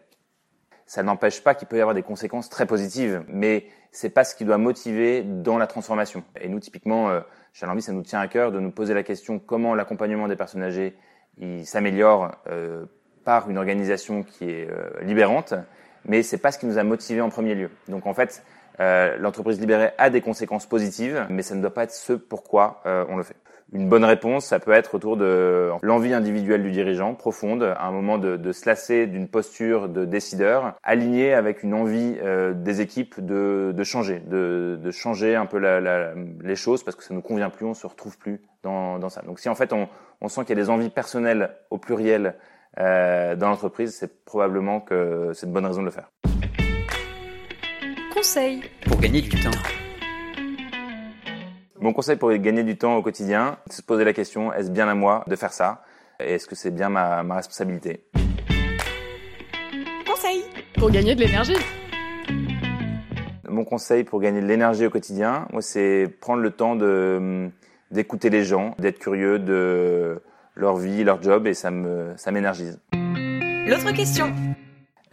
Ça 0.87 1.03
n'empêche 1.03 1.43
pas 1.43 1.53
qu'il 1.53 1.67
peut 1.67 1.77
y 1.77 1.81
avoir 1.81 1.93
des 1.93 2.01
conséquences 2.01 2.49
très 2.49 2.65
positives, 2.65 3.23
mais 3.27 3.67
c'est 3.91 4.09
pas 4.09 4.23
ce 4.23 4.35
qui 4.35 4.45
doit 4.45 4.57
motiver 4.57 5.21
dans 5.21 5.59
la 5.59 5.67
transformation. 5.67 6.23
Et 6.41 6.49
nous, 6.49 6.59
typiquement, 6.59 7.11
chez 7.53 7.65
Alambi, 7.65 7.81
ça 7.81 7.91
nous 7.91 8.03
tient 8.03 8.19
à 8.19 8.27
cœur 8.27 8.51
de 8.51 8.59
nous 8.59 8.71
poser 8.71 8.93
la 8.93 9.03
question 9.03 9.37
comment 9.37 9.75
l'accompagnement 9.75 10.27
des 10.27 10.35
personnes 10.35 10.63
âgées 10.63 10.95
s'améliore 11.63 12.31
par 13.27 13.49
une 13.49 13.57
organisation 13.57 14.23
qui 14.23 14.45
est 14.45 14.69
euh, 14.71 14.89
libérante, 15.01 15.53
mais 16.05 16.23
c'est 16.23 16.37
pas 16.37 16.53
ce 16.53 16.57
qui 16.57 16.65
nous 16.65 16.77
a 16.77 16.83
motivé 16.83 17.19
en 17.19 17.27
premier 17.27 17.55
lieu. 17.55 17.69
Donc 17.89 18.07
en 18.07 18.13
fait, 18.13 18.41
euh, 18.79 19.17
l'entreprise 19.17 19.59
libérée 19.59 19.91
a 19.97 20.09
des 20.09 20.21
conséquences 20.21 20.65
positives, 20.65 21.27
mais 21.29 21.41
ça 21.41 21.53
ne 21.53 21.59
doit 21.59 21.73
pas 21.73 21.83
être 21.83 21.91
ce 21.91 22.13
pourquoi 22.13 22.81
euh, 22.85 23.03
on 23.09 23.17
le 23.17 23.23
fait. 23.23 23.35
Une 23.73 23.89
bonne 23.89 24.05
réponse, 24.05 24.45
ça 24.45 24.59
peut 24.59 24.71
être 24.71 24.95
autour 24.95 25.17
de 25.17 25.71
l'envie 25.81 26.13
individuelle 26.13 26.63
du 26.63 26.71
dirigeant, 26.71 27.15
profonde, 27.15 27.63
à 27.63 27.85
un 27.85 27.91
moment 27.91 28.17
de, 28.17 28.37
de 28.37 28.51
se 28.53 28.65
lasser 28.65 29.07
d'une 29.07 29.27
posture 29.27 29.89
de 29.89 30.05
décideur, 30.05 30.75
alignée 30.83 31.33
avec 31.33 31.63
une 31.63 31.73
envie 31.73 32.15
euh, 32.21 32.53
des 32.53 32.79
équipes 32.79 33.19
de, 33.19 33.73
de 33.75 33.83
changer, 33.83 34.21
de, 34.21 34.79
de, 34.81 34.91
changer 34.91 35.35
un 35.35 35.45
peu 35.45 35.57
la, 35.57 35.81
la, 35.81 36.13
les 36.41 36.55
choses 36.55 36.83
parce 36.83 36.95
que 36.95 37.03
ça 37.03 37.13
nous 37.13 37.21
convient 37.21 37.49
plus, 37.49 37.65
on 37.65 37.73
se 37.73 37.85
retrouve 37.85 38.17
plus 38.17 38.41
dans, 38.63 38.99
dans 38.99 39.09
ça. 39.09 39.21
Donc 39.23 39.39
si 39.39 39.49
en 39.49 39.55
fait 39.55 39.73
on, 39.73 39.89
on 40.21 40.29
sent 40.29 40.41
qu'il 40.45 40.57
y 40.57 40.59
a 40.59 40.63
des 40.63 40.69
envies 40.69 40.89
personnelles 40.89 41.51
au 41.69 41.77
pluriel 41.77 42.35
euh, 42.79 43.35
dans 43.35 43.49
l'entreprise, 43.49 43.97
c'est 43.99 44.23
probablement 44.23 44.79
que 44.79 45.31
c'est 45.33 45.45
une 45.45 45.51
bonne 45.51 45.65
raison 45.65 45.81
de 45.81 45.87
le 45.87 45.91
faire. 45.91 46.09
Conseil 48.13 48.61
pour 48.85 48.97
gagner 49.01 49.21
du 49.21 49.29
temps. 49.29 49.51
Mon 51.79 51.93
conseil 51.93 52.15
pour 52.15 52.31
gagner 52.33 52.63
du 52.63 52.75
temps 52.75 52.95
au 52.95 53.03
quotidien, 53.03 53.57
c'est 53.65 53.69
de 53.69 53.73
se 53.75 53.81
poser 53.83 54.03
la 54.03 54.13
question 54.13 54.51
est-ce 54.51 54.71
bien 54.71 54.87
à 54.87 54.95
moi 54.95 55.23
de 55.27 55.35
faire 55.35 55.53
ça? 55.53 55.83
Et 56.19 56.33
est-ce 56.33 56.47
que 56.47 56.55
c'est 56.55 56.71
bien 56.71 56.89
ma, 56.89 57.21
ma 57.21 57.35
responsabilité? 57.35 58.03
Conseil 60.07 60.43
pour 60.73 60.89
gagner 60.89 61.13
de 61.13 61.19
l'énergie. 61.19 61.57
Mon 63.47 63.63
conseil 63.63 64.03
pour 64.03 64.19
gagner 64.19 64.41
de 64.41 64.47
l'énergie 64.47 64.87
au 64.87 64.89
quotidien, 64.89 65.47
moi, 65.53 65.61
c'est 65.61 66.07
prendre 66.19 66.41
le 66.41 66.49
temps 66.49 66.75
de 66.75 67.49
d'écouter 67.91 68.29
les 68.31 68.43
gens, 68.43 68.75
d'être 68.79 68.97
curieux 68.97 69.37
de 69.37 70.19
leur 70.55 70.77
vie, 70.77 71.03
leur 71.03 71.21
job, 71.21 71.45
et 71.45 71.53
ça 71.53 71.69
me 71.69 72.13
ça 72.17 72.31
m'énergise. 72.31 72.79
L'autre 72.91 73.93
question. 73.93 74.33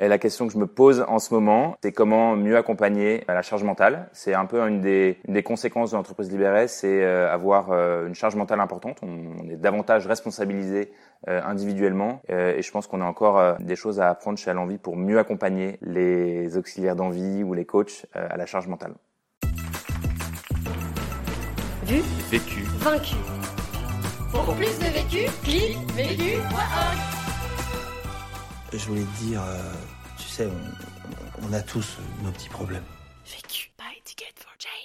Et 0.01 0.09
la 0.09 0.19
question 0.19 0.47
que 0.47 0.53
je 0.53 0.59
me 0.59 0.67
pose 0.67 1.05
en 1.07 1.19
ce 1.19 1.33
moment, 1.33 1.77
c'est 1.83 1.93
comment 1.93 2.35
mieux 2.37 2.57
accompagner 2.57 3.25
la 3.29 3.43
charge 3.43 3.63
mentale. 3.63 4.09
C'est 4.13 4.35
un 4.35 4.47
peu 4.47 4.61
une 4.67 4.81
des, 4.81 5.19
une 5.29 5.35
des 5.35 5.43
conséquences 5.43 5.93
de 5.93 5.97
l'entreprise 5.97 6.31
libérée, 6.31 6.67
c'est 6.67 7.03
euh, 7.05 7.33
avoir 7.33 7.71
euh, 7.71 8.07
une 8.09 8.15
charge 8.15 8.35
mentale 8.35 8.61
importante. 8.61 8.99
On, 9.03 9.49
est 9.49 9.57
davantage 9.57 10.07
responsabilisé 10.07 10.91
euh, 11.29 11.41
individuellement, 11.45 12.21
et 12.29 12.63
je 12.63 12.71
pense 12.71 12.87
qu'on 12.87 13.01
a 13.01 13.05
encore 13.05 13.57
des 13.61 13.77
choses 13.77 14.01
à 14.01 14.09
apprendre 14.09 14.39
chez 14.39 14.51
Alenvie 14.51 14.79
pour 14.79 14.97
mieux 14.97 15.19
accompagner 15.19 15.79
les 15.83 16.57
auxiliaires 16.57 16.97
d'envie 16.97 17.43
ou 17.45 17.55
les 17.55 17.65
coachs 17.65 18.07
à 18.15 18.37
la 18.37 18.47
charge 18.47 18.67
mentale. 18.69 18.95
Vu, 21.85 22.01
Vécu. 22.31 22.63
vaincu. 22.79 23.17
Pour 24.33 24.55
plus 24.55 24.79
de 24.79 24.87
vécu, 24.87 25.31
clique 25.45 25.79
vécu.org. 25.95 27.14
Je 28.77 28.89
voulais 28.89 29.05
te 29.05 29.25
dire, 29.25 29.41
euh, 29.41 29.73
tu 30.19 30.25
sais, 30.25 30.49
on, 31.43 31.53
a 31.53 31.63
tous 31.63 31.99
nos 32.25 32.33
petits 32.33 32.49
problèmes. 32.49 32.83
Ticket 34.05 34.35
for 34.37 34.53
change. 34.59 34.84